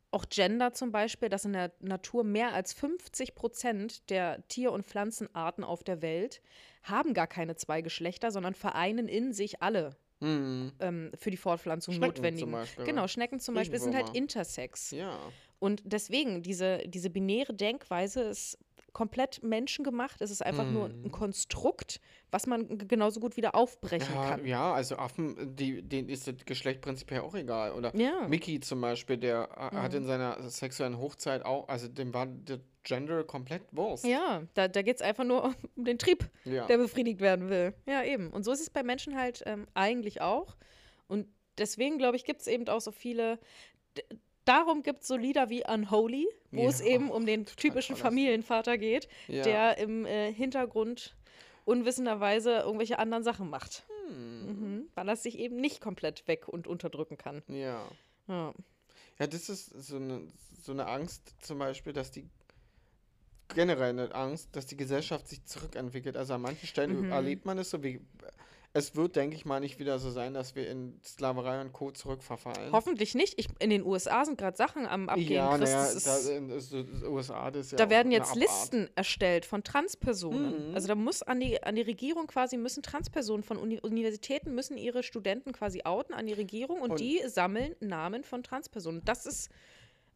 [0.10, 4.86] auch Gender zum Beispiel, dass in der Natur mehr als 50 Prozent der Tier- und
[4.88, 6.42] Pflanzenarten auf der Welt
[6.84, 10.72] haben gar keine zwei Geschlechter, sondern vereinen in sich alle Mhm.
[10.80, 12.48] ähm, für die Fortpflanzung Schnecken notwendigen.
[12.48, 13.08] zum Beispiel, genau?
[13.08, 14.92] Schnecken zum Beispiel sind halt intersex.
[14.92, 15.20] Ja.
[15.60, 18.58] Und deswegen, diese, diese binäre Denkweise ist
[18.98, 20.22] komplett menschengemacht.
[20.22, 21.12] Es ist einfach nur ein Mhm.
[21.12, 24.44] Konstrukt, was man genauso gut wieder aufbrechen Ja, kann.
[24.46, 27.74] ja, also Affen, die, denen ist das Geschlecht prinzipiell auch egal.
[27.74, 28.28] Oder Ja.
[28.28, 29.98] Mickey zum Beispiel, der äh, hat Mhm.
[30.00, 34.04] in seiner sexuellen Hochzeit auch, also dem war der Gender komplett Wurst.
[34.04, 35.44] Ja, da, da geht es einfach nur
[35.76, 36.66] um den Trieb, Ja.
[36.66, 37.76] der befriedigt werden will.
[37.86, 38.32] Ja, eben.
[38.32, 40.58] Und so ist es bei Menschen halt ähm, eigentlich auch.
[41.08, 41.28] Und
[41.60, 43.38] deswegen, glaube ich, gibt es eben auch so viele.
[44.48, 48.78] Darum gibt es so Lieder wie Unholy, wo es Ja, eben um den typischen Familienvater
[48.78, 49.44] geht, ja.
[49.44, 51.16] der im äh, Hintergrund
[51.66, 53.84] unwissenderweise irgendwelche anderen Sachen macht.
[54.08, 54.46] Hm.
[54.48, 54.90] Mhm.
[54.96, 57.44] Weil er sich eben nicht komplett weg und unterdrücken kann.
[57.50, 57.84] Ja.
[58.28, 58.54] Ja.
[59.20, 60.22] Ja, das ist so eine,
[60.62, 62.30] so eine Angst zum Beispiel, dass die
[63.54, 66.16] generell eine Angst, dass die Gesellschaft sich zurückentwickelt.
[66.16, 67.12] Also an manchen Stellen Mhm.
[67.12, 68.00] erlebt man es so wie.
[68.78, 71.92] Es wird, denke ich mal, nicht wieder so sein, dass wir in Sklaverei und Co.
[71.92, 72.72] zurückverfallen.
[72.72, 73.34] Hoffentlich nicht.
[73.40, 75.32] Ich, in den USA sind gerade Sachen am Abgehen.
[75.34, 78.36] ja, Chris, naja, ist- da in ist USA, das ja Da werden jetzt.
[78.36, 80.70] Listen erstellt von Transpersonen.
[80.70, 80.76] Mhm.
[80.76, 84.78] Also da muss an die, an die Regierung quasi, müssen Transpersonen von Uni Universitäten, müssen
[84.78, 89.02] ihre Studenten quasi outen an die Regierung und, Und- die sammeln Namen von Transpersonen.
[89.06, 89.50] Das ist,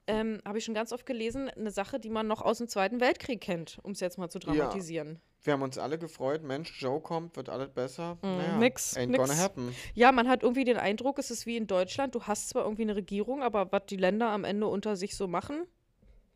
[0.07, 2.99] ähm, habe ich schon ganz oft gelesen, eine Sache, die man noch aus dem Zweiten
[2.99, 4.45] Weltkrieg kennt, um es jetzt mal zu Ja.
[4.53, 5.19] dramatisieren.
[5.43, 8.17] Wir haben uns alle gefreut, Mensch, Joe kommt, wird alles besser.
[8.21, 9.17] naja, Mhm, nix, ain't nix.
[9.19, 9.73] gonna happen.
[9.95, 12.83] Ja, man hat irgendwie den Eindruck, es ist wie in Deutschland, du hast zwar irgendwie
[12.83, 15.65] eine Regierung, aber was die Länder am Ende unter sich so machen,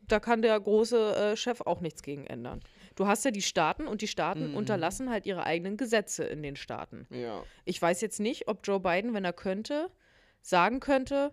[0.08, 2.60] da kann der große äh, Chef auch nichts gegen ändern.
[2.96, 4.56] Du hast ja die Staaten und die Staaten Mhm.
[4.56, 7.06] unterlassen halt ihre eigenen Gesetze in den Staaten.
[7.10, 7.42] Ja.
[7.64, 9.90] Ich weiß jetzt nicht, ob Joe Biden, wenn er könnte,
[10.42, 11.32] sagen könnte,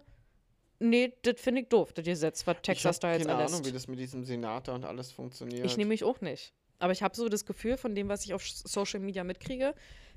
[0.80, 3.56] nee, das finde ich doof, das Gesetz, was Texas ich da habe jetzt keine erlässt.
[3.56, 5.66] Ahnung, wie das mit diesem Senator und alles funktioniert.
[5.66, 6.54] Ich nehme mich auch nicht.
[6.84, 9.74] Aber ich habe so das Gefühl von dem, was ich auf Social Media mitkriege,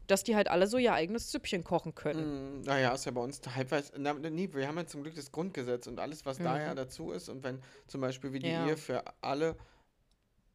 [0.08, 2.58] dass die halt alle so ihr eigenes Süppchen kochen können.
[2.58, 3.92] Mm, naja, ist ja bei uns halbwegs.
[3.96, 7.12] Na, nee, wir haben ja zum Glück das Grundgesetz und alles, was da ja dazu
[7.12, 7.28] ist.
[7.28, 8.52] Und wenn zum Beispiel wie die Mhm.
[8.52, 8.66] Ja.
[8.66, 9.56] Ehe für alle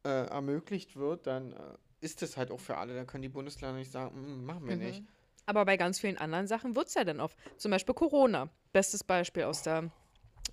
[0.04, 1.56] äh, ermöglicht wird, dann äh,
[2.00, 2.94] ist es halt auch für alle.
[2.94, 5.02] Dann können die Bundesländer nicht sagen, "Mm, machen wir nicht.
[5.46, 7.36] Aber bei ganz vielen anderen Sachen wird es ja dann auf.
[7.56, 8.50] Zum Beispiel Corona.
[8.74, 9.90] Bestes Beispiel aus der.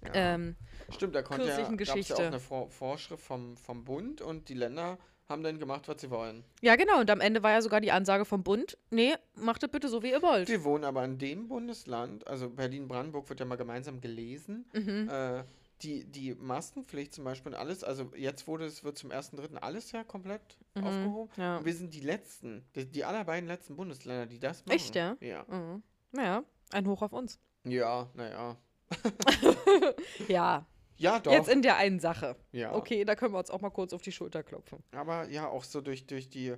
[0.06, 0.12] Ja.
[0.14, 0.56] Ähm,
[0.90, 4.98] Stimmt, da konnte ja, ja auch eine Vor Vorschrift vom, vom Bund und die Länder
[5.30, 6.44] haben dann gemacht, was sie wollen.
[6.62, 7.00] ja, genau.
[7.00, 10.02] Und am Ende war ja sogar die Ansage vom Bund: Nee, macht das bitte so,
[10.04, 10.50] wie ihr wollt.
[10.50, 14.66] Wir wohnen aber in dem Bundesland, also Berlin-Brandenburg wird ja mal gemeinsam gelesen.
[14.74, 15.08] Mhm.
[15.10, 15.44] Äh,
[15.82, 19.56] die, die Maskenpflicht zum Beispiel und alles, also jetzt wurde es, wird zum 1.3.
[19.58, 20.42] alles ja komplett
[20.76, 21.32] Mhm, aufgehoben.
[21.38, 21.58] ja.
[21.58, 24.76] Und wir sind die letzten, die, die allerbeiden letzten Bundesländer, die das machen.
[24.76, 25.16] Echt, ja?
[25.22, 25.46] Ja.
[25.48, 25.82] Mhm.
[26.12, 27.40] Naja, ein Hoch auf uns.
[27.64, 28.58] Ja, naja.
[30.28, 30.66] Ja,
[31.00, 31.32] Ja, doch.
[31.32, 32.36] jetzt in der einen Sache.
[32.52, 32.74] ja.
[32.76, 34.84] Okay, da können wir uns auch mal kurz auf die Schulter klopfen.
[34.92, 36.56] Aber ja, auch so durch, durch, die,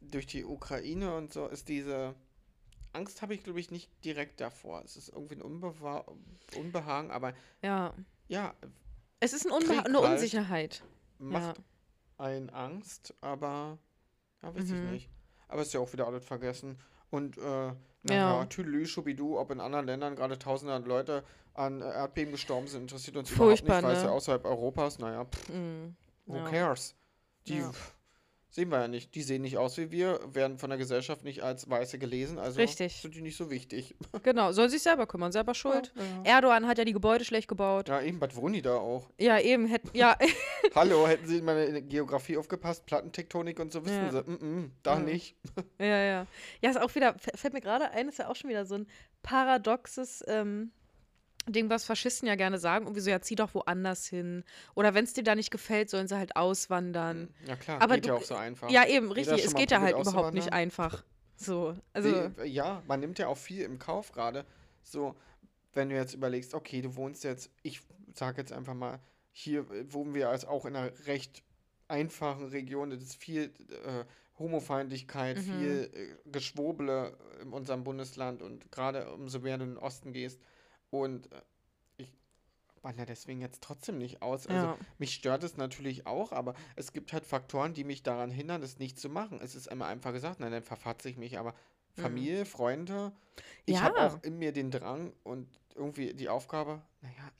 [0.00, 2.14] durch die Ukraine und so ist diese
[2.92, 4.82] Angst habe ich, glaube ich, nicht direkt davor.
[4.84, 6.04] Es ist irgendwie ein Unbewa
[6.56, 7.94] Unbehagen, aber Ja.
[8.28, 8.54] ja,
[9.20, 10.12] Es ist ein Unbe eine halt.
[10.12, 10.82] Unsicherheit.
[11.18, 11.64] macht Ja.
[12.24, 13.78] einen Angst, aber
[14.42, 14.90] ja, weiß ich Mhm.
[14.92, 15.08] nicht.
[15.48, 16.78] Aber ist ja auch wieder alles vergessen.
[17.10, 18.44] Und äh, naja, Ja.
[18.46, 21.22] Tüdelü, Schubidu, ob in anderen Ländern gerade tausende Leute
[21.54, 24.08] an Erdbeben gestorben sind, interessiert uns Furchtbar, überhaupt nicht, weil es ne?
[24.08, 25.96] ja außerhalb Europas, naja, pff, Mhm.
[26.26, 26.44] who Ja.
[26.44, 26.94] cares?
[27.46, 27.70] Die Ja.
[27.72, 27.94] pff,
[28.50, 29.14] sehen wir ja nicht.
[29.14, 32.58] Die sehen nicht aus wie wir, werden von der Gesellschaft nicht als Weiße gelesen, also
[32.60, 33.00] Richtig.
[33.00, 33.94] sind die nicht so wichtig.
[34.22, 35.92] Genau, soll sich selber kümmern, selber schuld.
[36.24, 37.88] Ja, Erdogan hat ja die Gebäude schlecht gebaut.
[37.88, 39.08] ja eben, was wohnen die da auch?
[39.18, 40.16] Ja, eben, hätten, ja,
[40.74, 44.10] Hallo, hätten sie in meine Geografie aufgepasst, Plattentektonik und so, wissen Ja.
[44.12, 45.36] sie, mm -mm, da nicht.
[45.78, 46.26] ja, ja.
[46.60, 48.86] Ja, ist auch wieder, fällt mir gerade ein, ist ja auch schon wieder so ein
[49.22, 50.70] paradoxes ähm,
[51.52, 52.86] Ding, was Faschisten ja gerne sagen.
[52.86, 54.44] Und wieso, ja, zieh doch woanders hin.
[54.74, 57.28] Oder wenn es dir da nicht gefällt, sollen sie halt auswandern.
[57.46, 58.70] Ja klar, Aber geht ja du- auch so einfach.
[58.70, 59.44] Ja, eben, richtig.
[59.44, 61.04] Es geht ja halt überhaupt nicht einfach.
[61.36, 62.08] So, also,
[62.42, 64.44] Wie, ja, man nimmt ja auch viel im Kauf gerade.
[64.82, 65.14] So,
[65.72, 67.80] wenn du jetzt überlegst, okay, du wohnst jetzt, ich
[68.14, 68.98] sage jetzt einfach mal,
[69.32, 71.42] hier äh, wohnen wir als auch in einer recht
[71.88, 74.04] einfachen Region, das ist viel äh,
[74.38, 75.40] Homofeindlichkeit, Mhm.
[75.42, 80.40] viel äh, Geschwurbele in unserem Bundesland und gerade umso mehr du in den Osten gehst
[80.90, 81.42] und äh,
[81.98, 82.12] ich
[82.82, 84.46] wandere deswegen jetzt trotzdem nicht aus.
[84.46, 84.78] Also ja.
[84.98, 88.78] mich stört es natürlich auch, aber es gibt halt Faktoren, die mich daran hindern, es
[88.78, 89.40] nicht zu machen.
[89.42, 91.54] Es ist immer einfach gesagt, nein, dann verfatze ich mich, aber
[91.96, 92.02] Mhm.
[92.02, 93.12] Familie, Freunde,
[93.66, 93.82] ich Ja.
[93.82, 97.30] habe auch in mir den Drang und irgendwie die Aufgabe, naja,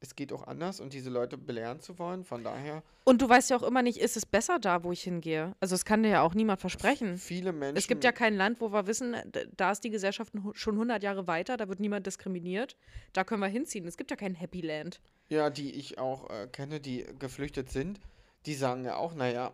[0.00, 3.50] es geht auch anders und diese Leute belehren zu wollen, von daher Und du weißt
[3.50, 5.56] ja auch immer nicht, ist es besser da, wo ich hingehe?
[5.60, 7.18] Also, das kann dir ja auch niemand versprechen.
[7.18, 7.76] viele Menschen.
[7.76, 9.16] Es gibt ja kein Land, wo wir wissen,
[9.56, 12.76] da ist die Gesellschaft schon 100 Jahre weiter, da wird niemand diskriminiert.
[13.12, 13.86] Da können wir hinziehen.
[13.86, 15.00] Es gibt ja kein Happy Land.
[15.28, 18.00] Ja, die ich auch äh, kenne, die geflüchtet sind,
[18.46, 19.52] die sagen ja auch, naja,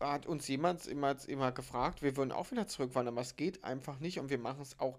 [0.00, 4.00] hat uns jemand immer, immer gefragt, wir würden auch wieder zurückwandern, aber es geht einfach
[4.00, 4.98] nicht und wir machen es auch,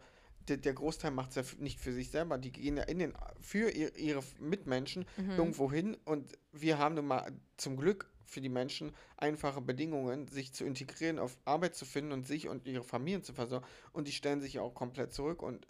[0.49, 3.13] der, der Großteil macht es ja nicht für sich selber, die gehen ja in den,
[3.41, 5.05] für ihr, ihre Mitmenschen
[5.37, 10.53] irgendwo hin und wir haben nun mal zum Glück für die Menschen einfache Bedingungen, sich
[10.53, 14.11] zu integrieren, auf Arbeit zu finden und sich und ihre Familien zu versorgen und die
[14.11, 15.65] stellen sich ja auch komplett zurück und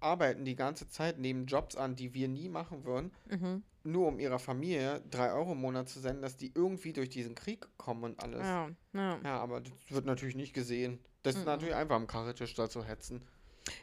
[0.00, 3.62] arbeiten die ganze Zeit, nehmen Jobs an, die wir nie machen würden, Mhm.
[3.84, 7.34] nur um ihrer Familie drei Euro im Monat zu senden, dass die irgendwie durch diesen
[7.34, 8.46] Krieg kommen und alles.
[8.46, 9.38] Ja, Ja, ja.
[9.40, 10.98] aber das wird natürlich nicht gesehen.
[11.22, 11.46] Das ist Mhm.
[11.46, 13.22] natürlich einfach am Karretisch da zu hetzen.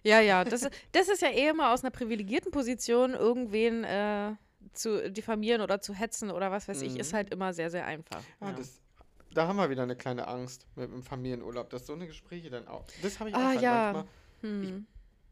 [0.03, 4.36] Ja, ja, das, ist- das ist ja eh immer aus einer privilegierten Position, irgendwen äh,
[4.73, 7.15] zu diffamieren oder zu hetzen oder was weiß ich, ist Mhm.
[7.17, 8.21] halt immer sehr, sehr einfach.
[8.41, 8.55] Ja, Ja.
[8.55, 8.82] Das,
[9.34, 12.67] da haben wir wieder eine kleine Angst mit dem Familienurlaub, dass so eine Gespräche dann
[12.67, 12.84] auch.
[13.01, 13.91] Das habe ich auch Ah, halt ja.
[13.93, 14.05] manchmal.
[14.41, 14.88] Hm.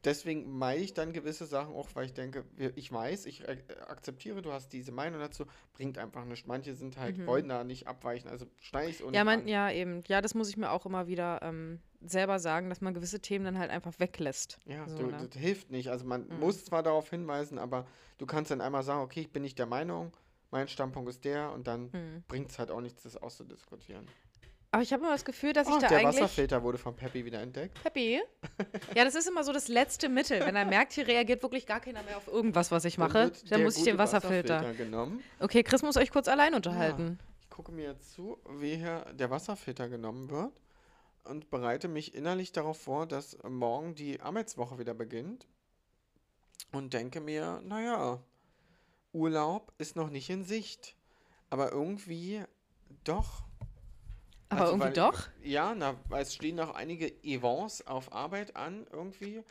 [0.07, 2.45] Deswegen meide ich dann gewisse Sachen auch, weil ich denke,
[2.75, 5.43] ich weiß, ich äh, akzeptiere, du hast diese Meinung dazu,
[5.73, 6.47] bringt einfach nichts.
[6.47, 7.25] Manche sind halt, Mhm.
[7.27, 10.03] wollen da nicht abweichen, also schneide ich es Ja, man, ja, eben.
[10.07, 13.43] Ja, das muss ich mir auch immer wieder ähm, selber sagen, dass man gewisse Themen
[13.43, 14.59] dann halt einfach weglässt.
[14.65, 15.27] Ja, So, du, ne?
[15.29, 15.89] das hilft nicht.
[15.89, 16.39] Also man Mhm.
[16.39, 17.85] muss zwar darauf hinweisen, aber
[18.17, 20.15] du kannst dann einmal sagen, okay, ich bin nicht der Meinung,
[20.51, 22.23] mein Standpunkt ist der und dann Hm.
[22.29, 24.07] bringt es halt auch nichts, das auszudiskutieren.
[24.77, 26.21] Aber ich habe immer das Gefühl, dass ich Oh, da der eigentlich.
[26.21, 27.83] Wasserfilter wurde von Peppy wieder entdeckt.
[27.83, 28.21] Happy?
[28.93, 30.39] Ja, das ist immer so das letzte Mittel.
[30.41, 33.31] Wenn er merkt, hier reagiert wirklich gar keiner mehr auf irgendwas, was ich Dann mache,
[33.31, 34.73] dann der muss ich den gute Wasserfilter.
[34.75, 35.23] genommen.
[35.39, 37.17] Okay, Chris muss euch kurz allein unterhalten.
[37.41, 40.51] Ich gucke mir jetzt zu, wie hier der Wasserfilter genommen wird
[41.23, 45.47] und bereite mich innerlich darauf vor, dass morgen die Arbeitswoche wieder beginnt
[46.71, 48.21] und denke mir, naja,
[49.11, 50.95] Urlaub ist noch nicht in Sicht.
[51.49, 52.43] Aber irgendwie
[53.05, 53.41] doch.
[54.49, 55.27] Aber Also, irgendwie weil- doch.
[55.43, 59.43] Ja, na, weil es stehen noch einige Events auf Arbeit an, irgendwie,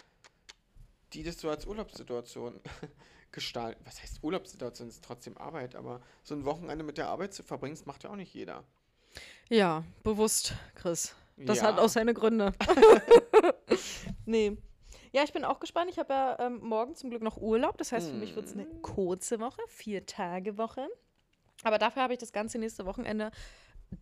[1.13, 2.61] die das so als Urlaubssituation
[3.33, 3.81] gestalten.
[3.85, 4.89] Was heißt Urlaubssituation?
[4.89, 8.17] Ist trotzdem Arbeit, aber so ein Wochenende mit der Arbeit zu verbringen, macht ja auch
[8.17, 8.65] nicht jeder.
[9.49, 11.15] Ja, bewusst, Chris.
[11.37, 11.65] Das ja.
[11.65, 12.53] hat auch seine Gründe.
[14.25, 14.57] nee.
[15.13, 15.91] Ja, ich bin auch gespannt.
[15.91, 17.79] Ich habe ja ähm, morgen zum Glück noch Urlaub.
[17.79, 18.83] Das heißt, für mich wird es eine Mm.
[18.83, 20.89] kurze Woche, vier Tage Woche.
[21.63, 23.31] Aber dafür habe ich das ganze nächste Wochenende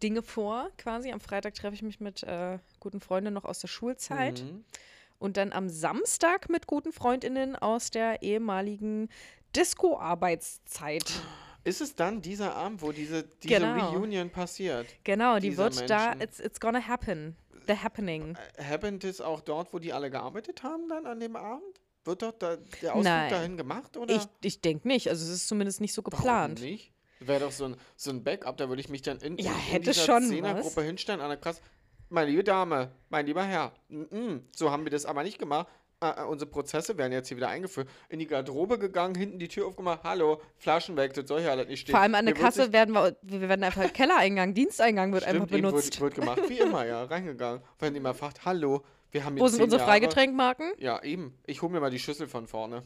[0.03, 1.13] Dinge vor, quasi.
[1.13, 4.43] Am Freitag treffe ich mich mit äh, guten Freundinnen noch aus der Schulzeit.
[4.43, 4.65] Mhm.
[5.19, 9.09] Und dann am Samstag mit guten Freundinnen aus der ehemaligen
[9.55, 11.05] Disco-Arbeitszeit.
[11.65, 13.91] Ist es dann dieser Abend, wo diese, diese Genau.
[13.91, 14.87] Reunion passiert?
[15.05, 16.21] Genau, die wird da, Menschen.
[16.21, 17.37] it's, it's gonna happen.
[17.67, 18.37] The happening.
[18.59, 21.81] Äh, Happened es auch dort, wo die alle gearbeitet haben dann an dem Abend?
[22.05, 23.31] Wird dort da, der Ausflug Nein.
[23.31, 23.97] dahin gemacht?
[23.97, 24.15] Oder?
[24.15, 25.09] Ich, ich denke nicht.
[25.09, 26.61] Also es ist zumindest nicht so Warum geplant.
[26.61, 26.93] nicht?
[27.21, 29.77] Wäre doch so ein, so ein Backup, da würde ich mich dann in, Ja, in,
[29.77, 31.61] in dieser Zehnergruppe hinstellen an der Krass.
[32.11, 35.67] Meine liebe Dame, mein lieber Herr, mm, mm, so haben wir das aber nicht gemacht.
[36.01, 37.89] äh, äh, unsere Prozesse werden jetzt hier wieder eingeführt.
[38.11, 41.67] In die Garderobe gegangen, hinten die Tür aufgemacht, hallo, Flaschen weg, das soll hier alles
[41.69, 41.93] nicht stehen.
[41.93, 45.53] Vor allem an der Kasse werden wir, wir werden einfach Kellereingang, Diensteingang wird einfach Stimmt,
[45.53, 46.01] eben benutzt.
[46.01, 47.63] Wird, wird gemacht, wie immer, ja, reingegangen.
[47.79, 50.73] Wenn jemand fragt, hallo, wir haben jetzt Wo sind unsere Jahre- Freigetränkmarken?
[50.79, 51.39] Ja, eben.
[51.47, 52.83] Ich hole mir mal die Schüssel von vorne.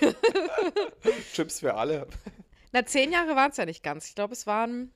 [1.32, 2.06] Chips für alle.
[2.74, 4.08] Na, zehn Jahre waren es ja nicht ganz.
[4.08, 4.92] Ich glaube, es waren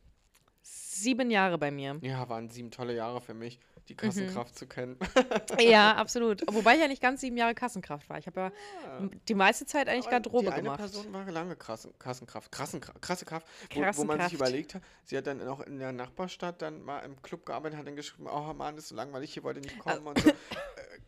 [0.62, 1.96] sieben Jahre bei mir.
[2.02, 4.98] Ja, waren sieben tolle Jahre für mich, die Kassenkraft zu kennen.
[5.60, 6.42] Ja, absolut.
[6.52, 8.18] Wobei ich ja nicht ganz sieben Jahre Kassenkraft war.
[8.18, 8.52] Ich habe ja
[9.28, 10.80] die meiste Zeit eigentlich Aber Garderobe die eine gemacht.
[10.80, 15.16] Person war lange Krassen, Kassenkraft, Krassenkraft, krasse Kraft, wo, wo man sich überlegt hat, sie
[15.16, 18.52] hat dann auch in der Nachbarstadt dann mal im Club gearbeitet, hat dann geschrieben, oh
[18.54, 20.32] Mann, ist so langweilig, hier wollte nicht kommen und so.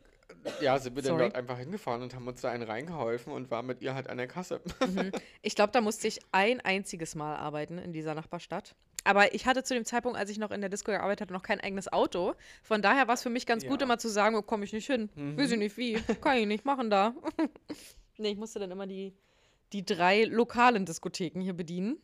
[0.61, 1.23] Ja, sind wir dann Sorry.
[1.25, 4.17] dort einfach hingefahren und haben uns da einen reingeholfen und waren mit ihr halt an
[4.17, 4.61] der Kasse.
[5.43, 8.75] Ich glaube, da musste ich ein einziges Mal arbeiten in dieser Nachbarstadt.
[9.05, 11.43] Aber ich hatte zu dem Zeitpunkt, als ich noch in der Disco gearbeitet hatte, noch
[11.43, 12.35] kein eigenes Auto.
[12.63, 13.85] Von daher war es für mich ganz gut, Ja.
[13.87, 15.09] immer zu sagen, oh, komme ich nicht hin.
[15.15, 15.95] Weiß ich nicht wie.
[16.21, 17.15] Kann ich nicht machen da.
[18.19, 19.15] nee, ich musste dann immer die,
[19.73, 21.97] die drei lokalen Diskotheken hier bedienen.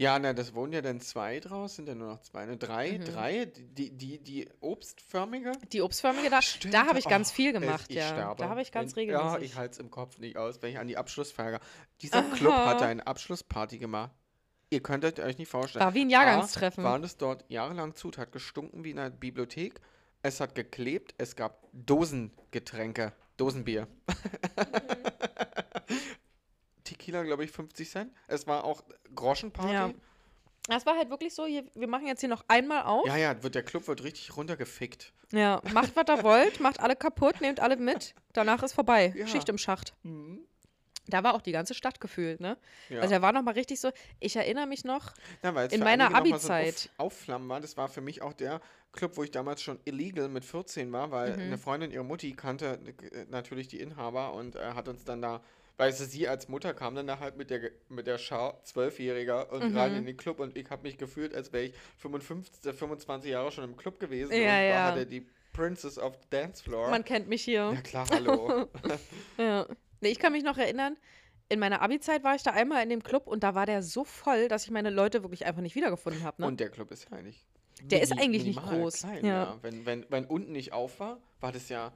[0.00, 2.56] Ja, na, das wohnen ja dann zwei draus, sind ja nur noch zwei, ne?
[2.56, 3.04] Drei, Mhm.
[3.04, 5.50] drei, die, die, die obstförmige.
[5.72, 8.06] Die Obstförmige da, Stimmt, da habe ich ganz oh, viel gemacht, ich ja.
[8.06, 9.50] sterbe, Da habe ich ganz wenn, Ja, regelmäßig.
[9.50, 11.58] ich halte es im Kopf nicht aus, wenn ich an die Abschlussfeier.
[12.00, 12.66] Dieser Club Aha.
[12.66, 14.12] hatte eine Abschlussparty gemacht.
[14.70, 15.84] Ihr könntet euch nicht vorstellen.
[15.84, 16.84] War wie ein A, Jahrgangstreffen.
[16.84, 19.80] Waren es dort jahrelang zu, es hat gestunken wie in einer Bibliothek.
[20.22, 23.88] Es hat geklebt, es gab Dosengetränke, Dosenbier.
[27.08, 28.12] Tequila, glaube ich, 50 Cent.
[28.26, 28.82] Es war auch
[29.14, 29.72] Groschenparty.
[29.72, 29.90] Ja.
[30.68, 33.06] Das war halt wirklich so, hier, wir machen jetzt hier noch einmal auf.
[33.06, 35.14] Ja, ja, wird, der Club wird richtig runtergefickt.
[35.32, 38.14] Ja, macht, was ihr wollt, macht alle kaputt, nehmt alle mit.
[38.34, 39.14] Danach ist vorbei.
[39.16, 39.26] Ja.
[39.26, 39.94] Schicht im Schacht.
[40.02, 40.40] Mhm.
[41.06, 42.58] Da war auch die ganze Stadt gefühlt, ne?
[42.90, 43.00] Ja.
[43.00, 43.90] Also da war noch mal richtig so,
[44.20, 46.90] ich erinnere mich noch, Ja, weil In meiner mal so Abi-Zeit.
[46.98, 47.62] Auf, Aufflammen war.
[47.62, 48.60] Das war für mich auch der
[48.92, 51.42] Club, wo ich damals schon illegal mit 14 war, weil Mhm.
[51.44, 52.78] eine Freundin, ihre Mutti, kannte
[53.12, 55.40] äh, natürlich die Inhaber und äh, hat uns dann da,
[55.78, 59.50] weißt du, sie als Mutter kam dann da halt mit der, mit der Schar Zwölfjähriger
[59.52, 59.76] und Mhm.
[59.78, 63.50] rein in den Club und ich habe mich gefühlt, als wäre ich 55, 25 Jahre
[63.50, 64.84] schon im Club gewesen Ja, und war ja.
[64.92, 66.90] hatte die Princess of the Dance Floor.
[66.90, 67.72] man kennt mich hier.
[67.74, 68.68] ja klar, hallo.
[69.38, 69.66] Ja.
[70.00, 70.96] Nee, ich kann mich noch erinnern,
[71.48, 74.04] in meiner Abi-Zeit war ich da einmal in dem Club und da war der so
[74.04, 76.42] voll, dass ich meine Leute wirklich einfach nicht wiedergefunden habe.
[76.42, 76.46] Ne?
[76.48, 77.44] Und der Club ist ja eigentlich.
[77.84, 79.32] Der ist mini- eigentlich nicht groß, Klein, ja.
[79.44, 79.58] ja.
[79.62, 81.92] Wenn, wenn, wenn unten nicht auf war, war das ja.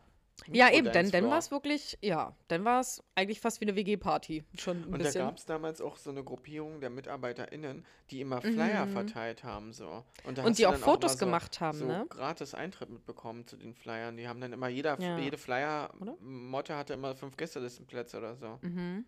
[0.51, 3.77] Ja, eben, denn dann war es wirklich, ja, dann war es eigentlich fast wie eine
[3.77, 4.45] WG-Party.
[4.59, 5.21] Schon ein Und da bisschen.
[5.27, 8.91] gab es damals auch so eine Gruppierung der MitarbeiterInnen, die immer Flyer Mhm.
[8.93, 9.73] verteilt haben.
[9.73, 10.05] So.
[10.25, 12.07] Und, da Und die auch Fotos mal so, gemacht haben, so ne?
[12.09, 14.17] gratis Eintritt mitbekommen zu den Flyern.
[14.17, 15.19] Die haben dann immer, jeder, Ja.
[15.19, 15.39] jede?
[15.39, 18.59] Flyer-Motte hatte immer fünf Gästelistenplätze oder so.
[18.63, 19.05] Mhm.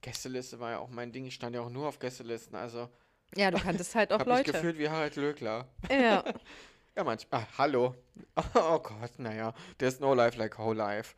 [0.00, 1.24] Gästeliste war ja auch mein Ding.
[1.26, 2.54] Ich stand ja auch nur auf Gästelisten.
[2.56, 2.88] Also
[3.36, 4.52] Ja, du kanntest halt auch Leute.
[4.52, 5.66] gefühlt wie Harald Lökler.
[5.90, 6.22] Ja.
[6.96, 7.42] Ja, manchmal.
[7.42, 7.94] Ah, hallo.
[8.54, 9.52] Oh Gott, naja.
[9.78, 11.14] There's no life like whole life.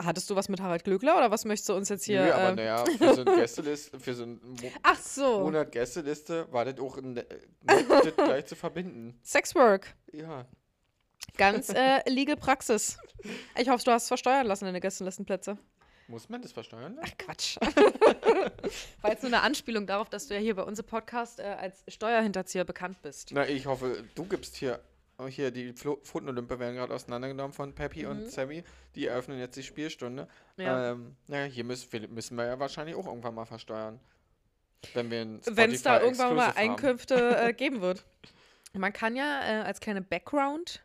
[0.00, 2.24] Hattest du was mit Harald Glöckler oder was möchtest du uns jetzt hier?
[2.24, 5.72] Nö, aber äh, naja, für so ein Gästeliste, für so ein Mo Ach so, Monat
[5.72, 7.26] Gästeliste war das auch ne-
[7.62, 9.18] nett, das gleich zu verbinden.
[9.24, 9.94] Sexwork.
[10.12, 10.46] Ja.
[11.36, 12.98] Ganz äh, legal Praxis.
[13.58, 15.58] Ich hoffe, du hast es versteuern lassen, deine Gästelistenplätze.
[16.08, 16.98] Muss man das versteuern?
[17.02, 17.56] Ach Quatsch.
[19.00, 21.82] War jetzt nur eine Anspielung darauf, dass du ja hier bei unserem Podcast äh, als
[21.88, 23.30] Steuerhinterzieher bekannt bist.
[23.32, 24.80] Na, ich hoffe, du gibst hier.
[25.16, 28.64] Oh, hier, die Pfotenolympe werden gerade auseinandergenommen von Peppy und Sammy.
[28.96, 30.28] Die eröffnen jetzt die Spielstunde.
[30.56, 30.62] Mhm.
[30.62, 30.90] Ja.
[30.90, 34.00] Ähm, naja, hier müssen wir, müssen wir ja wahrscheinlich auch irgendwann mal versteuern.
[34.92, 36.52] Wenn es da irgendwann mal.
[36.56, 38.04] Einkünfte äh, geben wird.
[38.72, 40.84] Man kann ja äh, als kleine Background,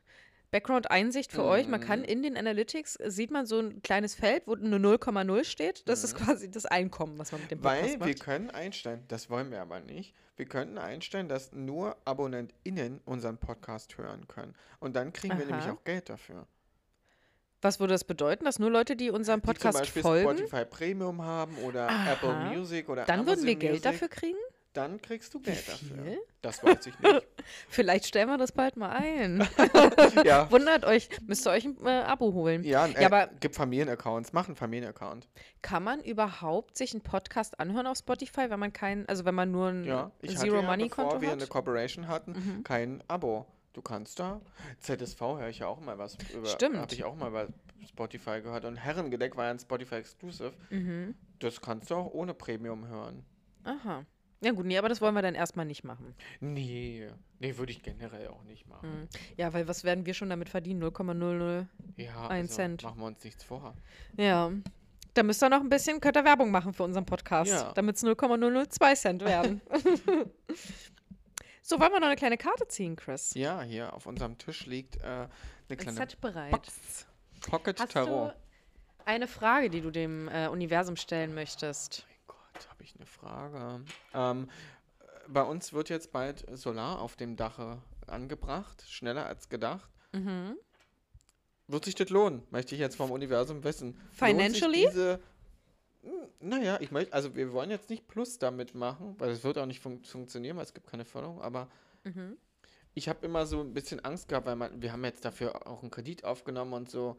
[0.51, 2.05] Background-Einsicht für euch, man kann Mhm.
[2.05, 5.87] in den Analytics, äh, sieht man so ein kleines Feld, wo eine 0,0 steht.
[5.87, 6.05] Das Mhm.
[6.05, 8.19] ist quasi das Einkommen, was man mit dem Podcast Weil wir macht.
[8.21, 13.97] können einstellen, das wollen wir aber nicht, wir könnten einstellen, dass nur AbonnentInnen unseren Podcast
[13.97, 14.55] hören können.
[14.79, 15.73] Und dann kriegen wir nämlich Aha.
[15.73, 16.47] auch Geld dafür.
[17.61, 20.63] Was würde das bedeuten, dass nur Leute, die unserem Die zum Podcast Beispiel folgen, Spotify
[20.65, 22.13] Premium haben oder Aha.
[22.13, 24.37] Apple Music oder dann würden Amazon wir Geld Music, dafür kriegen?
[24.73, 26.17] Dann kriegst du Geld dafür.
[26.41, 27.27] Das weiß ich nicht.
[27.69, 29.47] Vielleicht stellen wir das bald mal ein.
[30.25, 30.49] ja.
[30.51, 32.63] Wundert euch, müsst ihr euch ein äh, Abo holen.
[32.63, 35.27] Ja, Ja, äh, aber- gibt Familienaccounts, mach einen Familienaccount.
[35.63, 39.51] Kann man überhaupt sich einen Podcast anhören auf Spotify, wenn man keinen, also wenn man
[39.51, 41.49] nur ein Ja, ich hatte Zero ja, Money bevor Konto wir eine hat?
[41.49, 41.51] Mhm.
[41.53, 43.47] Cooperation hatten, kein Abo.
[43.73, 44.41] Du kannst da.
[44.79, 46.47] ZSV höre ich ja auch mal was über.
[46.47, 46.77] Stimmt.
[46.77, 47.47] Habe ich auch mal bei
[47.87, 48.65] Spotify gehört.
[48.65, 50.53] Und Herrengedeck war ja ein Spotify Exclusive.
[50.69, 51.15] Mhm.
[51.39, 53.23] Das kannst du auch ohne Premium hören.
[53.63, 54.05] Aha.
[54.41, 56.15] Ja gut, nee, aber das wollen wir dann erstmal nicht machen.
[56.39, 57.09] Nee,
[57.39, 59.01] nee, würde ich generell auch nicht machen.
[59.01, 59.07] Mhm.
[59.35, 60.81] Ja, weil was werden wir schon damit verdienen?
[60.81, 61.65] 0,00.
[61.97, 62.83] Ja, Ein also Cent.
[62.83, 63.73] machen wir uns nichts vor.
[64.17, 64.51] Ja.
[65.13, 67.73] Da müsst ihr noch ein bisschen, könnt ihr Werbung machen für unseren Podcast, Ja.
[67.73, 69.59] damit es 0,002 Cent werden.
[71.61, 73.33] so, wollen wir noch eine kleine Karte ziehen, Chris?
[73.33, 75.29] Ja, hier auf unserem Tisch liegt äh, eine
[75.69, 76.51] Ein kleine Set bereit.
[76.51, 77.05] Box.
[77.49, 78.31] Pocket Hast Tarot.
[78.31, 78.35] du
[79.05, 82.05] eine Frage, die du dem äh, Universum stellen möchtest?
[82.59, 83.85] Gott, habe ich eine Frage.
[84.13, 84.49] Ähm,
[85.27, 89.89] bei uns wird jetzt bald Solar auf dem Dache angebracht, schneller als gedacht.
[90.11, 90.57] Mhm.
[91.67, 92.43] Wird sich das lohnen?
[92.49, 93.97] Möchte ich jetzt vom Universum wissen.
[94.11, 94.85] Financially?
[94.87, 95.19] Diese,
[96.01, 99.57] Hm, naja, ich möchte, also wir wollen jetzt nicht Plus damit machen, weil es wird
[99.57, 101.67] auch nicht fun funktionieren, weil es gibt keine Förderung, aber
[102.05, 102.37] Mhm.
[102.93, 105.81] ich habe immer so ein bisschen Angst gehabt, weil man, wir haben jetzt dafür auch
[105.81, 107.17] einen Kredit aufgenommen und so,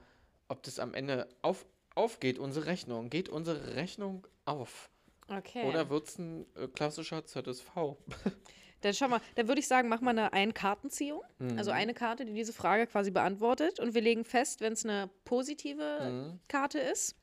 [0.48, 3.10] ob das am Ende auf, aufgeht, unsere Rechnung.
[3.10, 4.88] Geht unsere Rechnung auf?
[5.30, 5.68] Okay.
[5.68, 7.66] Oder wird es ein äh, klassischer ZSV?
[8.82, 11.20] Dann schau mal, dann würde ich sagen, mach mal eine Ein-Kartenziehung.
[11.58, 11.76] Also Mhm.
[11.76, 13.78] eine Karte, die diese Frage quasi beantwortet.
[13.78, 16.40] Und wir legen fest, wenn es eine positive Mhm.
[16.48, 17.14] Karte ist,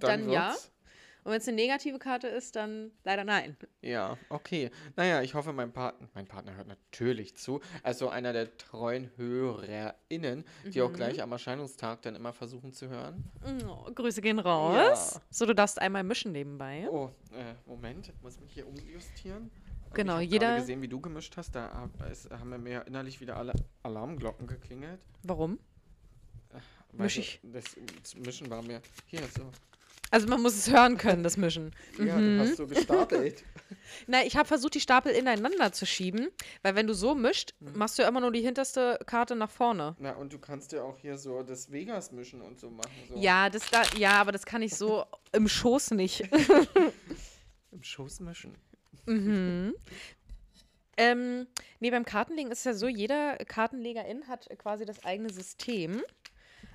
[0.00, 0.56] dann ja.
[1.24, 3.56] Und wenn es eine negative Karte ist, dann leider nein.
[3.80, 4.70] Ja, okay.
[4.96, 7.60] Naja, ich hoffe, mein Partner, mein Partner hört natürlich zu.
[7.84, 10.84] Also einer der treuen HörerInnen, die Mhm.
[10.86, 13.22] auch gleich am Erscheinungstag dann immer versuchen zu hören.
[13.68, 15.14] Oh, Grüße gehen raus.
[15.14, 15.20] Ja.
[15.30, 16.88] So, du darfst einmal mischen nebenbei.
[16.90, 19.50] Oh, äh, Moment, ich muss mich hier umjustieren.
[19.94, 21.54] Genau, ich jeder- gerade gesehen, wie du gemischt hast.
[21.54, 23.52] Da es haben bei mir innerlich wieder alle
[23.82, 25.00] Alarmglocken geklingelt.
[25.22, 25.58] Warum?
[26.94, 27.40] weil Misch ich?
[27.42, 27.64] Das,
[28.02, 28.82] das Mischen war mir.
[29.06, 29.50] Hier, so.
[30.12, 31.74] Also man muss es hören können, das Mischen.
[31.98, 32.36] Ja, Mhm.
[32.36, 33.42] du hast so gestapelt.
[34.06, 36.28] Na, ich habe versucht, die Stapel ineinander zu schieben,
[36.62, 37.78] weil wenn du so mischt, Mhm.
[37.78, 39.96] machst du ja immer nur die hinterste Karte nach vorne.
[39.98, 42.90] Na, und du kannst ja auch hier so das Vegas mischen und so machen.
[43.08, 43.16] So.
[43.16, 46.22] Ja, das da, ja, aber das kann ich so im Schoß nicht.
[47.70, 48.54] Im Schoß mischen.
[49.06, 49.74] mhm.
[50.98, 51.46] Ähm,
[51.80, 56.02] nee, beim Kartenlegen ist es ja so, jeder Kartenlegerin hat quasi das eigene System.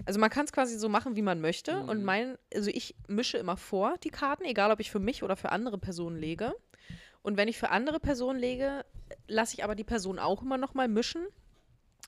[0.07, 1.81] Also man kann es quasi so machen, wie man möchte.
[1.83, 2.05] Und Mhm.
[2.05, 5.51] mein, also ich mische immer vor die Karten, egal ob ich für mich oder für
[5.51, 6.55] andere Personen lege.
[7.23, 8.85] Und wenn ich für andere Personen lege,
[9.27, 11.27] lasse ich aber die Person auch immer noch mal mischen,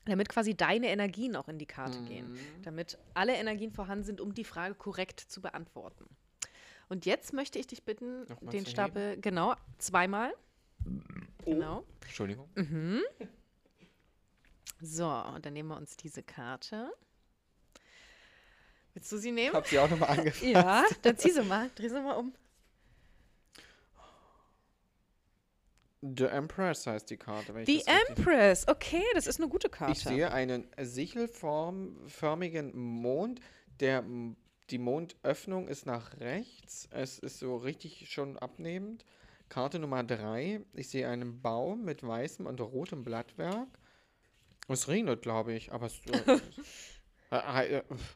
[0.06, 2.32] damit quasi deine Energien auch in die Karte gehen.
[2.32, 2.62] Mhm.
[2.62, 6.06] Damit alle Energien vorhanden sind, um die Frage korrekt zu beantworten.
[6.88, 10.32] Und jetzt möchte ich dich bitten, Nochmal den Stapel, genau, zweimal.
[11.44, 11.44] Oh.
[11.44, 11.84] Genau.
[12.02, 12.48] Entschuldigung.
[12.54, 13.02] Mhm.
[14.80, 16.90] So, und dann nehmen wir uns diese Karte.
[18.94, 19.54] Willst du sie nehmen?
[19.54, 20.42] Hab sie auch nochmal angefasst.
[20.42, 22.32] Ja, dann zieh sie mal, dreh sie mal um.
[26.02, 27.52] The Empress heißt die Karte.
[27.54, 29.92] Wenn ich Die das richtig- Empress, okay, das ist eine gute Karte.
[29.92, 33.40] Ich sehe einen sichelförmigen Mond.
[33.80, 34.02] Der,
[34.70, 36.88] die Mondöffnung ist nach rechts.
[36.90, 39.04] Es ist so richtig schon abnehmend.
[39.50, 40.62] Karte Nummer 3.
[40.74, 43.68] Ich sehe einen Baum mit weißem und rotem Blattwerk.
[44.68, 46.38] Es regnet, glaube ich, aber es, äh,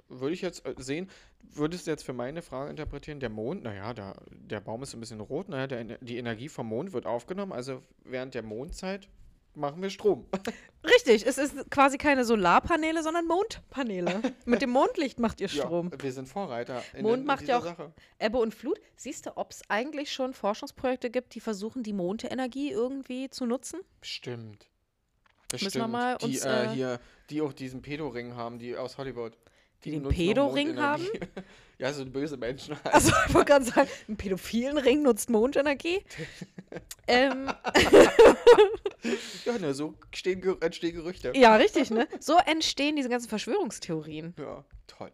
[0.08, 1.08] würde ich jetzt äh, sehen,
[1.42, 5.00] würdest du jetzt für meine Frage interpretieren, der Mond, naja, da, der Baum ist ein
[5.00, 9.08] bisschen rot, naja, der, die Energie vom Mond wird aufgenommen, also während der Mondzeit
[9.54, 10.26] machen wir Strom.
[10.84, 14.20] Richtig, es ist quasi keine Solarpaneele, sondern Mondpaneele.
[14.44, 15.90] Mit dem Mondlicht macht ihr Strom.
[15.92, 17.92] Ja, wir sind Vorreiter in, Mond in macht ja auch- Sache.
[18.18, 18.80] Ebbe und Flut.
[18.96, 23.80] Siehst du, ob es eigentlich schon Forschungsprojekte gibt, die versuchen, die Mondenergie irgendwie zu nutzen?
[24.00, 24.68] Bestimmt.
[25.52, 27.00] Müssen wir mal die, uns, äh, äh, hier,
[27.30, 29.36] die auch diesen Pedo-Ring haben, die aus Hollywood.
[29.84, 31.10] Die den nutzen auch Pedo-Ring Mondenergie.
[31.78, 32.94] ja, so böse Menschen halt.
[32.94, 36.02] Also, ich wollte gerade sagen, ein pädophilen Ring nutzt Mondenergie.
[37.06, 37.50] ähm,
[39.44, 41.32] Ja, ne, so stehen, Ge- entstehen Gerüchte.
[41.36, 42.08] ja, richtig, ne?
[42.20, 44.34] So entstehen diese ganzen Verschwörungstheorien.
[44.38, 45.10] Ja, toll.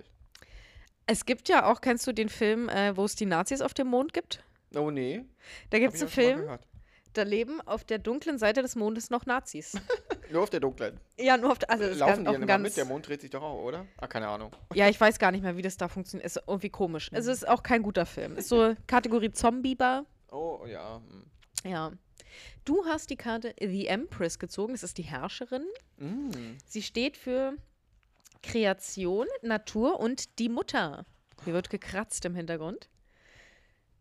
[1.06, 3.88] Es gibt ja auch, kennst du den Film, äh, wo es die Nazis auf dem
[3.88, 4.44] Mond gibt?
[4.76, 5.24] Oh nee.
[5.70, 6.64] Da gibt es einen Film, gehört.
[7.12, 9.74] Da leben auf der dunklen Seite des Mondes noch Nazis.
[10.30, 11.00] Nur auf der dunklen.
[11.18, 12.76] ja, nur auf der, also Laufen ganz, die ganz, mit?
[12.76, 13.86] Der Mond dreht sich doch auch, oder?
[13.96, 14.54] Ah, keine Ahnung.
[14.74, 16.24] Ja, ich weiß gar nicht mehr, wie das da funktioniert.
[16.24, 17.11] Ist irgendwie komisch.
[17.12, 18.36] Es ist auch kein guter Film.
[18.36, 20.06] Ist so Kategorie Zombie-Bar.
[20.30, 21.00] Oh, ja.
[21.04, 21.24] hm.
[21.68, 21.90] Ja.
[22.64, 24.72] Du hast die Karte The Empress gezogen.
[24.74, 25.64] Das ist die Herrscherin.
[25.96, 26.30] Mm.
[26.64, 27.54] Sie steht für
[28.42, 31.06] Kreation, Natur und die Mutter.
[31.44, 32.88] Hier wird gekratzt im Hintergrund.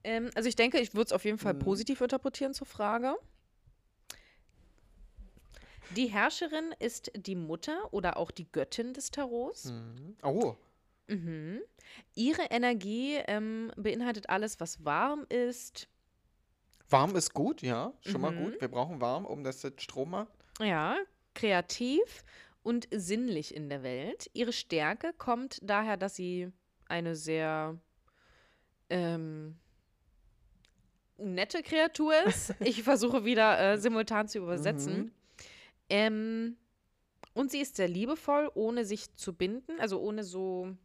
[0.09, 1.59] Ähm, also ich denke, ich würde es auf jeden Fall Mhm.
[1.59, 3.15] positiv interpretieren zur Frage.
[5.91, 9.65] Die Herrscherin ist die Mutter oder auch die Göttin des Tarots.
[9.65, 10.15] Mhm.
[10.23, 10.55] Oh,
[11.07, 11.61] Mhm.
[12.15, 15.87] Ihre Energie ähm, beinhaltet alles, was warm ist.
[16.89, 17.93] warm ist gut, ja.
[18.01, 18.37] Schon mal Mhm.
[18.45, 18.61] gut.
[18.61, 20.33] Wir brauchen warm, um das Strom macht.
[20.59, 20.97] Ja,
[21.35, 22.23] kreativ
[22.63, 24.29] und sinnlich in der Welt.
[24.33, 26.51] Ihre Stärke kommt daher, dass sie
[26.87, 27.79] eine sehr
[28.89, 29.57] ähm,
[31.21, 32.53] nette Kreatur ist.
[32.59, 34.97] Ich versuche wieder äh, simultan zu übersetzen.
[34.97, 35.11] Mhm.
[35.89, 36.57] Ähm,
[37.33, 40.75] und sie ist sehr liebevoll, ohne sich zu binden, also ohne so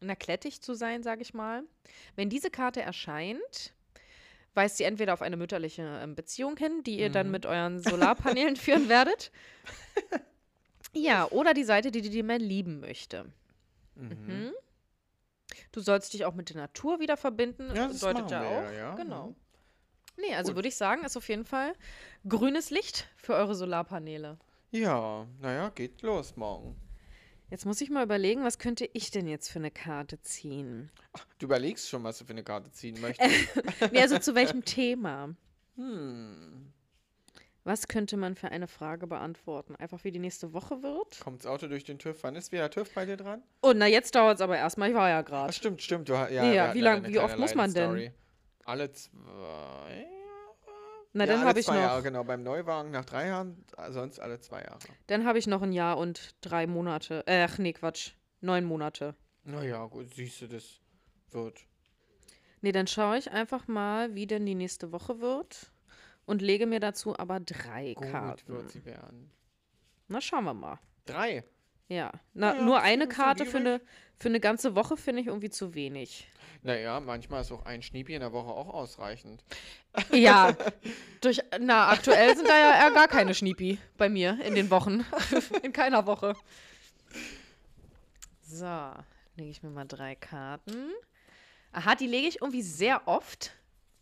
[0.00, 1.62] na, klettig zu sein, sage ich mal.
[2.16, 3.74] Wenn diese Karte erscheint,
[4.54, 7.32] weist sie entweder auf eine mütterliche ähm, Beziehung hin, die ihr dann Mhm.
[7.32, 9.30] mit euren Solarpanelen führen werdet.
[10.92, 13.26] Ja, oder die Seite, die die man lieben möchte.
[13.94, 14.52] Mhm.
[15.70, 17.70] Du sollst dich auch mit der Natur wieder verbinden.
[17.74, 18.62] Ja, das Deutet ja wir auch.
[18.62, 18.94] ja, ja.
[18.94, 19.34] Genau.
[20.16, 21.72] Nee, also würde ich sagen, ist auf jeden Fall
[22.28, 24.38] grünes Licht für eure Solarpaneele.
[24.70, 26.76] Ja, naja, geht los morgen.
[27.50, 30.90] Jetzt muss ich mal überlegen, was könnte ich denn jetzt für eine Karte ziehen?
[31.38, 33.30] Du überlegst schon, was du für eine Karte ziehen möchtest.
[33.92, 35.34] nee, also zu welchem Thema?
[35.76, 36.72] hm.
[37.64, 39.76] Was könnte man für eine Frage beantworten?
[39.76, 41.20] Einfach wie die nächste Woche wird?
[41.20, 42.20] Kommt das Auto durch den TÜV?
[42.24, 43.40] Wann ist wieder TÜV bei dir dran?
[43.62, 44.88] Oh, na jetzt dauert es aber erstmal.
[44.88, 45.52] Ich war ja Ach, gerade.
[45.52, 46.08] stimmt, stimmt.
[46.08, 48.12] Du, ja, Ja, wie lang- wie oft muss man denn?
[48.64, 50.06] Alle zwei.
[51.14, 52.24] Na, ja, dann habe ich noch, Jahre, genau.
[52.24, 54.78] Beim Neuwagen nach drei Jahren, äh, sonst alle zwei Jahre.
[55.08, 57.22] dann habe ich noch ein Jahr und drei Monate.
[57.26, 59.14] Äh, ach nee, Quatsch, neun Monate.
[59.44, 60.80] Naja, gut, siehst du, das
[61.30, 61.60] wird.
[62.62, 65.72] Nee, dann schaue ich einfach mal, wie denn die nächste Woche wird
[66.24, 68.52] und lege mir dazu aber drei Gut Karten.
[68.52, 69.30] wird sie werden.
[70.08, 70.78] Na, schauen wir mal.
[71.04, 71.44] Drei.
[71.92, 73.80] Ja, na, Ja, nur eine Karte für eine,
[74.18, 76.26] für eine ganze Woche finde ich irgendwie zu wenig.
[76.62, 79.44] Naja, manchmal ist auch ein Schniepi in der Woche auch ausreichend.
[80.10, 80.56] Ja,
[81.20, 85.04] durch, na, aktuell sind da ja eher gar keine Schniepi bei mir in den Wochen.
[85.62, 86.34] in keiner Woche.
[88.40, 88.92] So,
[89.36, 90.92] lege ich mir mal drei Karten.
[91.72, 93.52] Aha, die lege ich irgendwie sehr oft.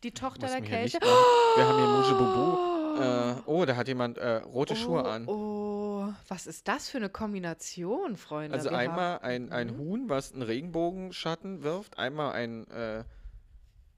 [0.04, 0.70] Die Tochter der machen.
[0.70, 2.70] Wir haben hier Muje Bubu.
[3.00, 5.26] Äh, oh, da hat jemand äh, rote Schuhe an.
[5.26, 5.89] Oh,
[6.28, 8.56] was ist das für eine Kombination, Freunde?
[8.56, 9.78] Also Wir einmal haben, ein, ein Mhm.
[9.78, 13.04] Huhn, was einen Regenbogenschatten wirft, einmal ein, äh,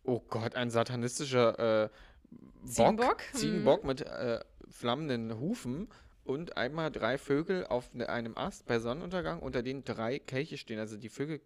[0.05, 1.89] oh Gott, ein satanistischer äh,
[2.31, 3.23] Bock, Ziegenbock?
[3.33, 3.37] Mhm.
[3.39, 4.41] Ziegenbock mit äh,
[4.71, 5.89] flammenden Hufen
[6.25, 10.79] und einmal drei Vögel auf ne, einem Ast bei Sonnenuntergang, unter denen drei Kelche stehen.
[10.79, 11.41] Also die Vögel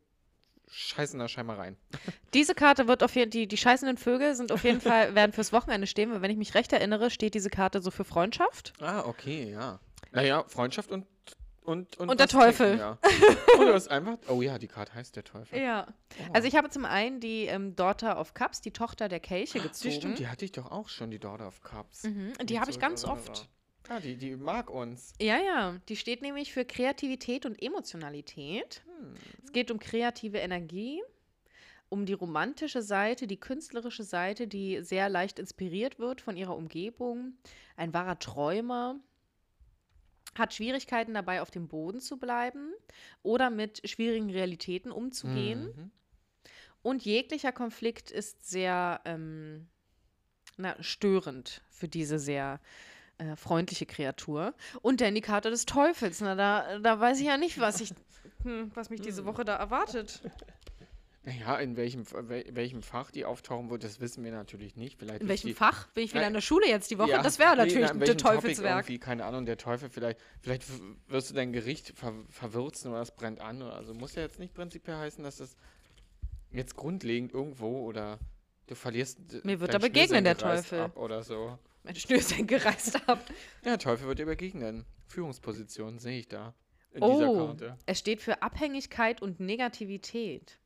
[0.69, 1.77] scheißen da scheinbar rein.
[2.35, 5.53] Diese Karte wird auf jeden die, die scheißenden Vögel sind auf jeden Fall, werden fürs
[5.53, 8.73] Wochenende stehen, weil wenn ich mich recht erinnere, steht diese Karte so für Freundschaft.
[8.81, 9.81] Ah, okay, ja.
[10.17, 11.07] Naja, Freundschaft und
[11.63, 12.79] und, Und der was Teufel.
[12.79, 12.99] Trinken, ja.
[13.59, 15.61] Und du hast einfach, oh ja, die Karte heißt der Teufel.
[15.61, 15.89] Ja.
[15.89, 16.33] Oh.
[16.33, 19.67] Also ich habe zum einen die ähm, Daughter of Cups, die Tochter der Kelche Die
[19.67, 19.95] gezogen.
[19.95, 22.05] stimmt, die hatte ich doch auch schon, die Daughter of Cups.
[22.05, 22.35] Mhm.
[22.45, 23.49] Die habe ich ganz oft.
[23.89, 25.13] Ah, die, die mag uns.
[25.21, 25.77] Ja, ja.
[25.89, 28.83] Die steht nämlich für Kreativität und Emotionalität.
[28.85, 29.15] Hm.
[29.45, 31.03] Es geht um kreative Energie,
[31.89, 37.35] um die romantische Seite, die künstlerische Seite, die sehr leicht inspiriert wird von ihrer Umgebung.
[37.77, 38.97] Ein wahrer Träumer.
[40.37, 42.73] Hat Schwierigkeiten dabei, auf dem Boden zu bleiben
[43.23, 45.67] oder mit schwierigen Realitäten umzugehen.
[45.67, 45.91] Mhm.
[46.83, 49.67] Und jeglicher Konflikt ist sehr ähm,
[50.57, 52.61] na, störend für diese sehr
[53.19, 54.55] äh, freundliche Kreatur.
[54.83, 56.21] Und dann die Karte des Teufels.
[56.21, 57.93] Na, da, da weiß ich ja nicht, was, ich,
[58.43, 60.21] hm, was mich diese Woche da erwartet.
[61.27, 64.97] Naja, in welchem, wel- welchem Fach die auftauchen wird, das wissen wir natürlich nicht.
[64.99, 65.89] Vielleicht In welchem die, Fach?
[65.89, 67.11] Bin ich wieder Äh, in der Schule jetzt die Woche?
[67.11, 69.01] Ja, das wäre nee, natürlich welchem Topic Teufelswerk.
[69.01, 70.63] keine Ahnung, der Teufel vielleicht, vielleicht
[71.09, 73.61] wirst du dein Gericht ver verwürzen oder es brennt an.
[73.61, 75.57] Oder, also muss ja jetzt nicht prinzipiell heißen, dass das
[76.53, 78.21] jetzt grundlegend irgendwo oder
[78.69, 79.45] du verlierst.
[79.45, 80.81] Mir wird er begegnen, der Teufel.
[80.81, 81.59] Ab oder so.
[81.83, 83.19] Mein Schnürsenkel gereist ab.
[83.65, 84.85] Ja, der Teufel wird dir begegnen.
[85.09, 86.55] Führungsposition sehe ich da.
[86.93, 87.77] In dieser Oh, Karte.
[87.85, 90.59] es steht für Abhängigkeit und Negativität.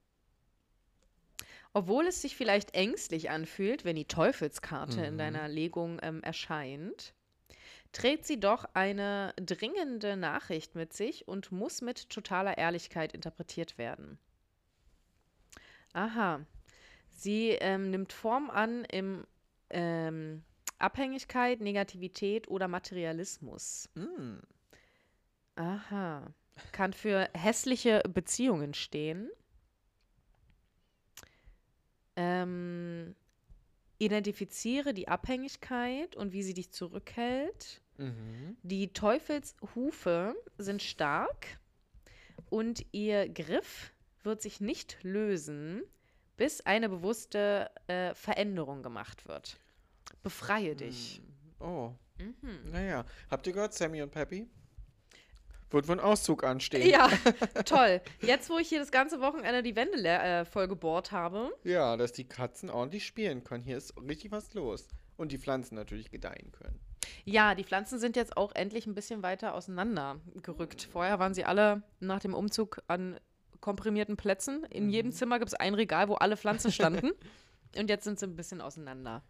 [1.72, 5.18] Obwohl es sich vielleicht ängstlich anfühlt, wenn die Teufelskarte in Mhm.
[5.18, 7.14] deiner Legung ähm, erscheint,
[7.92, 14.18] trägt sie doch eine dringende Nachricht mit sich und muss mit totaler Ehrlichkeit interpretiert werden.
[15.92, 16.44] Aha.
[17.10, 19.26] Sie ähm, nimmt Form an im
[19.70, 20.42] ähm,
[20.78, 23.88] Abhängigkeit, Negativität oder Materialismus.
[23.94, 24.38] Mm.
[25.56, 26.32] Aha.
[26.72, 29.30] Kann für hässliche Beziehungen stehen.
[32.22, 33.14] Ähm,
[33.98, 37.80] identifiziere die Abhängigkeit und wie sie dich zurückhält.
[37.98, 38.56] Mhm.
[38.62, 41.46] Die Teufelshufe sind stark
[42.50, 43.92] und ihr Griff
[44.22, 45.82] wird sich nicht lösen,
[46.36, 49.58] bis eine bewusste äh, Veränderung gemacht wird.
[50.22, 51.22] Befreie dich.
[51.58, 52.70] Oh, Mhm.
[52.70, 53.06] naja.
[53.30, 54.46] Habt ihr gehört, Sammy und Peppy?
[55.70, 56.88] Wird wohl ein Auszug anstehen.
[56.88, 57.08] Ja,
[57.64, 58.00] toll.
[58.20, 61.52] Jetzt, wo ich hier das ganze Wochenende die Wände äh, voll gebohrt habe.
[61.64, 63.62] Ja, dass die Katzen ordentlich spielen können.
[63.62, 64.88] Hier ist richtig was los.
[65.16, 66.80] Und die Pflanzen natürlich gedeihen können.
[67.24, 70.88] Ja, die Pflanzen sind jetzt auch endlich ein bisschen weiter auseinander gerückt.
[70.90, 73.20] Vorher waren sie alle nach dem Umzug an
[73.60, 74.64] komprimierten Plätzen.
[74.70, 77.12] In jedem Zimmer gibt es ein Regal, wo alle Pflanzen standen.
[77.76, 79.22] Und jetzt sind sie ein bisschen auseinander.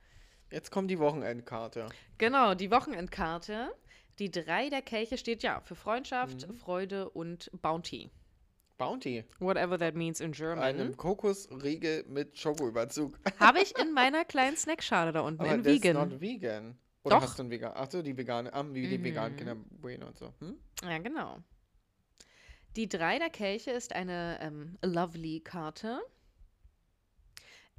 [0.51, 1.87] Jetzt kommt die Wochenendkarte.
[2.19, 3.73] Genau, die Wochenendkarte.
[4.21, 8.11] Die drei der Kelche steht ja für Freundschaft, Freude und Bounty.
[8.77, 9.25] Bounty.
[9.41, 10.63] Whatever that means in German.
[10.63, 13.19] Einem Kokosriegel mit Schokoüberzug.
[13.39, 15.97] Habe ich in meiner kleinen Snackschale da unten Aber in Vegan.
[16.11, 16.79] not vegan.
[17.03, 17.23] Oder Doch.
[17.25, 17.73] hast du einen vegan?
[17.73, 19.05] Achso, die vegane, ah, wie die Mhm.
[19.05, 20.33] veganen Kinder Bueno und so.
[20.41, 20.57] Hm?
[20.83, 21.39] Ja, genau.
[22.77, 26.01] Die drei der Kelche ist eine ähm, Lovely-Karte.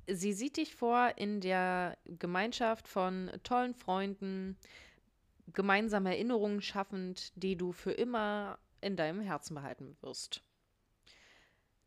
[0.08, 4.58] Sie sieht dich vor in der Gemeinschaft von tollen Freunden,
[5.48, 10.44] gemeinsame Erinnerungen schaffend, die du für immer in deinem Herzen behalten wirst.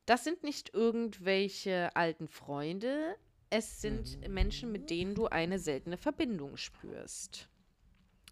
[0.07, 3.17] Das sind nicht irgendwelche alten Freunde,
[3.51, 7.49] es sind Menschen, mit denen du eine seltene Verbindung spürst.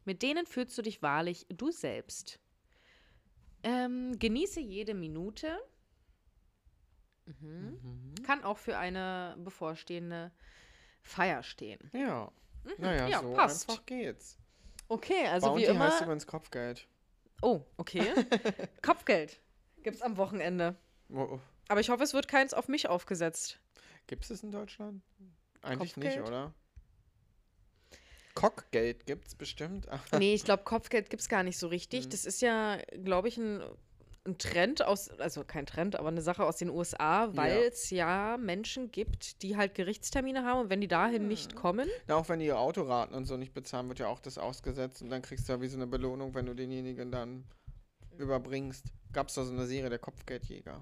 [0.05, 2.41] Mit denen fühlst du dich wahrlich du selbst.
[3.63, 5.57] Ähm, genieße jede Minute.
[7.27, 8.15] Mhm.
[8.25, 10.33] Kann auch für eine bevorstehende
[11.03, 11.91] Feier stehen.
[11.93, 12.33] Ja.
[12.79, 13.11] Naja, Mhm.
[13.13, 13.71] Ja, so passt.
[13.71, 14.39] einfach geht's.
[14.89, 15.87] Okay, also Bounty wie immer.
[15.87, 16.87] heißt übrigens Kopfgeld.
[17.41, 18.03] Oh, okay.
[18.83, 19.41] Kopfgeld
[19.83, 20.77] gibt's am Wochenende.
[21.09, 23.59] Wo- Aber ich hoffe, es wird keins auf mich aufgesetzt.
[24.07, 25.03] Gibt's es in Deutschland?
[25.63, 26.29] Eigentlich nicht, Kopfgeld?
[26.29, 26.55] oder?
[28.35, 29.89] Cockgeld gibt's bestimmt.
[29.91, 32.07] Ach, Nee, ich glaube, Kopfgeld gibt's gar nicht so richtig.
[32.07, 32.11] Mhm.
[32.11, 33.63] Das ist ja, glaube ich, ein,
[34.25, 37.67] ein Trend aus, also kein Trend, aber eine Sache aus den USA, weil Ja.
[37.67, 42.15] es ja Menschen gibt, die halt Gerichtstermine haben und wenn die dahin nicht kommen, Na,
[42.15, 45.11] auch wenn die ihr Autoraten und so nicht bezahlen, wird ja auch das ausgesetzt und
[45.11, 47.45] dann kriegst du ja wie so eine Belohnung, wenn du denjenigen dann
[48.17, 48.87] überbringst.
[49.13, 50.81] Gab's da so eine Serie der Kopfgeldjäger?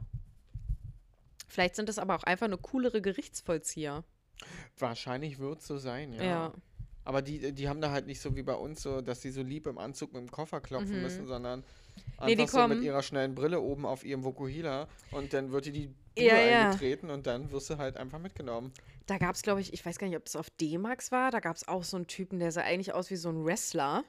[1.49, 4.05] vielleicht sind das aber auch einfach nur coolere Gerichtsvollzieher.
[4.79, 6.23] Wahrscheinlich wird so sein, ja.
[6.23, 6.53] Ja.
[7.05, 9.43] Aber die, die haben da halt nicht so wie bei uns so, dass die so
[9.43, 11.03] lieb im Anzug mit dem Koffer klopfen Mhm.
[11.03, 11.65] müssen, sondern
[12.29, 15.53] Nee, die einfach so mit kommen- ihrer schnellen Brille oben auf ihrem Vokuhila und dann
[15.53, 16.65] wird dir die Bude Ja, ja.
[16.67, 18.73] eingetreten und dann wirst du halt einfach mitgenommen.
[19.07, 21.41] Da gab es, glaube ich, ich weiß gar nicht, ob es auf D-Max war, da
[21.41, 24.05] gab es auch so einen Typen, der sah eigentlich aus wie so ein Wrestler.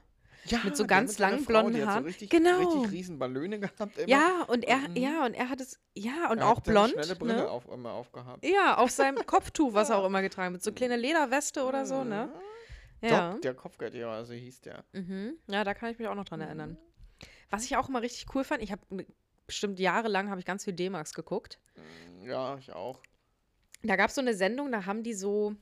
[0.46, 2.02] Ja, Mit so ganz seiner langen Frau, blonden Haaren.
[2.04, 2.58] So richtig, Genau.
[2.58, 4.08] richtig riesen Ballone gehabt immer.
[4.10, 4.96] Ja, und er, Mhm.
[4.96, 6.90] ja, und er hat es, ja, und Er auch hat blond.
[6.94, 7.48] schnelle Brille Ne?
[7.50, 8.44] auf, immer aufgehabt.
[8.44, 11.86] Ja, auf seinem Kopftuch, was er auch immer getragen hat, mit so kleine Lederweste oder
[11.86, 12.30] so, ne?
[13.04, 13.34] Ja.
[13.34, 14.84] Doc, der Kopfgeldjäger, also hieß der.
[14.94, 15.34] Mhm.
[15.48, 16.76] Ja, da kann ich mich auch noch dran erinnern.
[17.52, 18.82] Was ich auch immer richtig cool fand, ich habe
[19.46, 21.60] bestimmt jahrelang habe ich ganz viel D-Max geguckt.
[21.76, 23.00] Mm, Ja, ich auch.
[23.84, 25.56] Da gab es so eine Sendung, da haben die so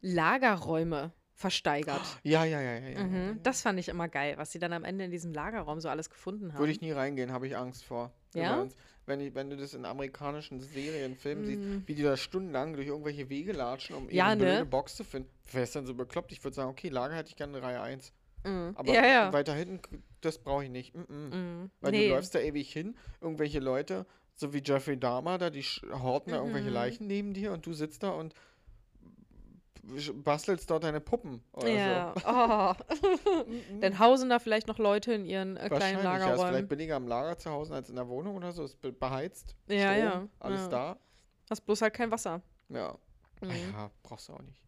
[0.00, 2.02] Lagerräume versteigert.
[2.22, 2.78] Ja, ja, ja, ja.
[2.80, 3.04] ja, ja.
[3.04, 3.42] Mhm.
[3.42, 6.10] Das fand ich immer geil, was sie dann am Ende in diesem Lagerraum so alles
[6.10, 6.60] gefunden haben.
[6.60, 8.12] Würde ich nie reingehen, habe ich Angst vor.
[8.34, 8.66] Ja?
[9.06, 11.46] Wenn, ich, wenn du das in amerikanischen Serien, Filmen Mm.
[11.46, 14.66] siehst, wie die da stundenlang durch irgendwelche Wege latschen, um Ja, blöde ne?
[14.66, 15.28] Box zu finden.
[15.50, 16.30] Wer ist denn so bekloppt?
[16.30, 18.12] Ich würde sagen, okay, Lager hätte ich gerne Reihe 1.
[18.44, 18.72] Mhm.
[18.76, 19.32] Aber ja, ja.
[19.32, 20.94] weiter hinten, das brauche ich nicht.
[20.94, 21.34] Mm -mm.
[21.36, 21.70] Mhm.
[21.80, 22.08] Weil Nee.
[22.08, 26.38] du läufst da ewig hin, irgendwelche Leute, so wie Jeffrey Dahmer da, die horten da
[26.38, 26.74] irgendwelche Mhm.
[26.74, 28.34] Leichen neben dir und du sitzt da und
[30.14, 32.14] bastelst dort deine Puppen oder Ja.
[32.16, 32.22] so.
[32.26, 32.74] Oh.
[33.80, 36.68] Dann hausen da vielleicht noch Leute in ihren äh, kleinen Wahrscheinlich, ja, ist vielleicht Lagerräumen.
[36.68, 38.62] billiger im Lager zu Hause als in der Wohnung oder so.
[38.64, 40.68] Ist be- beheizt, Ja, Strom, ja, alles ja.
[40.68, 40.98] da.
[41.50, 42.40] Hast bloß halt kein Wasser.
[42.68, 42.96] Ja.
[43.40, 43.50] Mhm.
[43.72, 44.60] Ja, brauchst du auch nicht.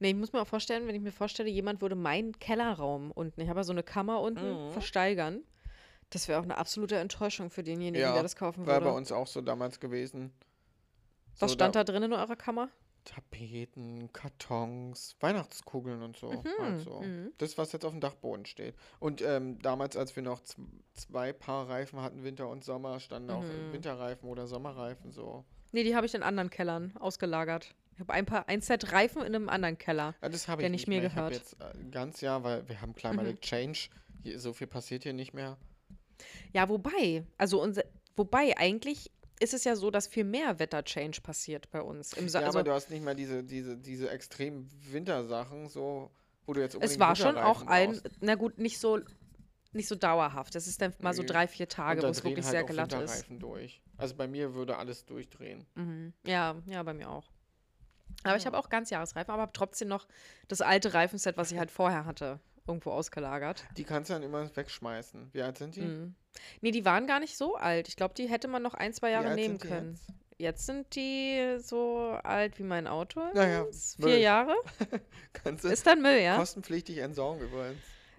[0.00, 3.40] Nee, ich muss mir auch vorstellen, wenn ich mir vorstelle, jemand würde meinen Kellerraum unten,
[3.40, 4.72] ich habe ja so eine Kammer unten, Mhm.
[4.72, 5.42] versteigern.
[6.10, 8.86] Das wäre auch eine absolute Enttäuschung für denjenigen, Ja, der das kaufen War würde.
[8.86, 10.32] bei uns auch so damals gewesen.
[11.38, 12.70] Was So, stand da drin in eurer Kammer?
[13.04, 16.42] Tapeten, Kartons, Weihnachtskugeln und so.
[16.60, 17.00] halt so.
[17.00, 17.32] mhm.
[17.38, 18.74] Das, was jetzt auf dem Dachboden steht.
[19.00, 20.40] Und ähm, damals, als wir noch
[20.94, 23.72] zwei Paar Reifen hatten, Winter und Sommer, standen auch Mhm.
[23.72, 25.44] Winterreifen oder Sommerreifen so.
[25.72, 27.74] Nee, die habe ich in anderen Kellern ausgelagert.
[27.98, 30.14] Ich habe ein paar, ein Set Reifen in einem anderen Keller.
[30.22, 31.02] Ja, das habe ich nicht mehr.
[31.02, 31.50] Ich habe gehört.
[31.50, 33.88] jetzt äh, ganz Jahr, weil wir haben Climatic Change.
[34.22, 35.56] Hier, so viel passiert hier nicht mehr.
[36.52, 37.82] Ja, wobei, also unser,
[38.14, 42.12] wobei eigentlich ist es ja so, dass viel mehr Wetterchange passiert bei uns.
[42.12, 46.12] Im so ja, also, aber du hast nicht mehr diese, diese, diese extremen Wintersachen, so,
[46.46, 48.10] wo du jetzt es war schon auch ein, brauchst.
[48.20, 49.00] na gut, nicht so,
[49.72, 50.54] nicht so dauerhaft.
[50.54, 53.26] Das ist dann mal so drei, vier Tage, wo es wirklich halt sehr glatt ist.
[53.28, 53.82] Durch.
[53.96, 55.66] Also bei mir würde alles durchdrehen.
[55.74, 56.12] Mhm.
[56.24, 57.28] Ja, ja, bei mir auch.
[58.24, 60.06] Aber ich habe auch Ganzjahresreifen, aber habe trotzdem noch
[60.48, 63.64] das alte Reifenset, was ich halt vorher hatte, irgendwo ausgelagert.
[63.76, 65.30] Die kannst du dann immer wegschmeißen.
[65.32, 65.82] Wie alt sind die?
[65.82, 66.14] Mhm.
[66.60, 67.88] Nee, die waren gar nicht so alt.
[67.88, 69.92] Ich glaube, die hätte man noch ein, zwei Jahre nehmen können.
[69.92, 70.12] jetzt?
[70.38, 70.66] Jetzt?
[70.66, 73.20] sind die so alt wie mein Auto.
[73.34, 73.66] Naja.
[73.98, 74.54] Vier Jahre.
[75.62, 76.36] Ist dann Müll, ja?
[76.36, 77.78] kostenpflichtig entsorgen übrigens.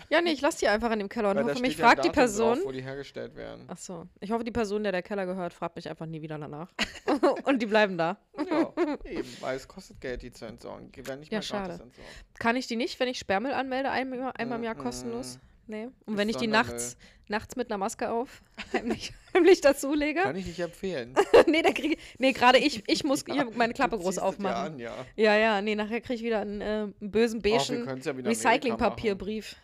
[0.09, 2.03] Ja, nee, ich lasse die einfach in dem Keller und Weil hoffe, mich ja fragt
[2.05, 2.57] die Person.
[2.57, 3.65] Drauf, wo die hergestellt werden.
[3.67, 4.07] Ach so.
[4.19, 6.71] Ich hoffe, die Person, der der Keller gehört, fragt mich einfach nie wieder danach.
[7.45, 8.17] und die bleiben da.
[8.49, 8.73] Ja,
[9.05, 10.91] eben, weil es kostet Geld, die zu entsorgen.
[10.91, 11.73] Die werden nicht Ja, mehr schade.
[11.73, 11.95] entsorgt.
[12.39, 15.37] Kann ich die nicht, wenn ich Sperrmüll anmelde, einmal, einmal im Jahr Mm, kostenlos?
[15.37, 15.49] mm.
[15.71, 15.87] Nee.
[16.07, 16.97] Und Ist wenn ich die nachts,
[17.27, 18.41] nachts mit einer Maske auf,
[18.73, 20.21] heimlich, heimlich dazulege?
[20.21, 21.13] Kann ich nicht empfehlen.
[21.47, 24.79] nee, da kriege Nee, gerade ich, ich muss hier meine Klappe groß aufmachen.
[24.79, 25.33] Ja, an, ja.
[25.35, 29.57] Ja, ja, nee, nachher kriege ich wieder einen, äh, bösen beigen ja Recyclingpapierbrief.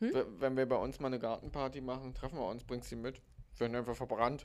[0.00, 3.20] W- Wenn wir bei uns mal eine Gartenparty machen, treffen wir uns, bringst sie mit.
[3.58, 4.44] werden einfach verbrannt.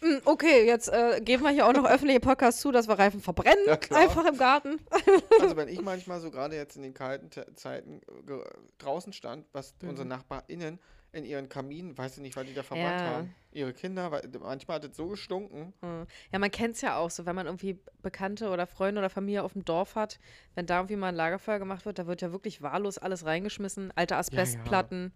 [0.00, 3.20] Hm, Okay, jetzt äh, geben wir hier auch noch öffentliche Podcasts zu, dass wir Reifen
[3.20, 3.64] verbrennen.
[3.66, 4.80] Ja, einfach im Garten.
[5.40, 8.32] Also wenn ich manchmal so gerade jetzt in den kalten Te- Zeiten äh,
[8.78, 9.90] draußen stand, was Mhm.
[9.90, 10.78] unsere NachbarInnen
[11.12, 13.06] in ihren Kaminen, weiß ich nicht, weil die da verbrannt Ja.
[13.06, 13.34] haben.
[13.52, 15.72] Ihre Kinder, weil, manchmal hat es so gestunken.
[15.80, 16.06] Hm.
[16.32, 19.42] Ja, man kennt es ja auch so, wenn man irgendwie Bekannte oder Freunde oder Familie
[19.42, 20.18] auf dem Dorf hat,
[20.54, 23.92] wenn da irgendwie mal ein Lagerfeuer gemacht wird, da wird ja wirklich wahllos alles reingeschmissen.
[23.96, 25.12] Alte Asbestplatten.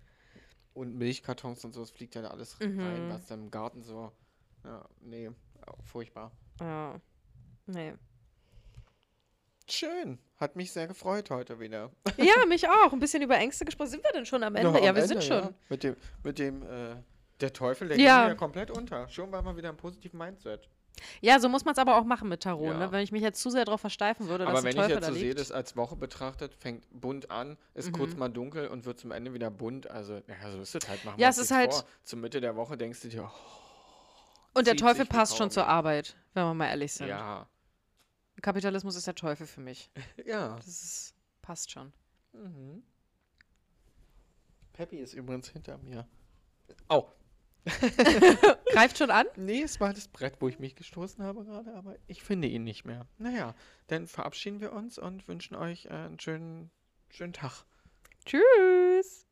[0.73, 2.81] Und Milchkartons und so, es fliegt ja da alles Mhm.
[2.81, 4.13] rein, was dann im Garten so.
[4.65, 5.31] Ja, nee,
[5.85, 6.33] furchtbar.
[6.61, 7.01] Ja.
[7.67, 7.95] Nee.
[9.71, 10.19] Schön.
[10.39, 11.91] Hat mich sehr gefreut heute wieder.
[12.17, 12.93] Ja, mich auch.
[12.93, 13.89] Ein bisschen über Ängste gesprochen.
[13.91, 14.71] Sind wir denn schon am Ende?
[14.73, 15.43] Noch ja, am wir Ende, sind schon.
[15.45, 15.51] Ja.
[15.69, 16.97] Mit dem, mit dem, äh,
[17.41, 18.21] der Teufel, der Ja.
[18.23, 19.09] ging ja komplett unter.
[19.09, 20.69] Schon war mal wieder ein positives Mindset.
[21.23, 22.73] Ja, so muss man es aber auch machen mit Tarot.
[22.73, 22.79] Ja.
[22.79, 22.93] Ne?
[22.93, 24.95] Wenn ich mich jetzt zu sehr darauf versteifen würde, dass Aber der wenn ich Teufel
[24.97, 28.69] jetzt da so sehe, das als Woche betrachtet, fängt bunt an, ist kurz mal dunkel
[28.69, 29.91] und wird zum Ende wieder bunt.
[29.91, 31.05] Also, ja, so ist es halt.
[31.05, 31.85] Machen Ja, es ist halt- vor.
[32.03, 36.17] Zur Mitte der Woche denkst du dir, oh, Und der Teufel passt schon zur Arbeit,
[36.35, 37.09] wenn wir mal ehrlich sind.
[37.09, 37.47] ja,
[38.41, 39.91] Kapitalismus ist der Teufel für mich.
[40.27, 40.57] ja.
[40.57, 41.93] Das ist, passt schon.
[42.33, 42.83] Mhm.
[44.73, 46.09] Peppy ist übrigens hinter mir.
[46.89, 47.13] Au.
[48.73, 49.27] Greift schon an?
[49.37, 52.65] Nee, es war das Brett, wo ich mich gestoßen habe gerade, aber ich finde ihn
[52.65, 53.07] nicht mehr.
[53.19, 53.55] Naja,
[53.89, 56.71] dann verabschieden wir uns und wünschen euch einen schönen,
[57.11, 57.65] schönen Tag.
[58.25, 59.27] Tschüss.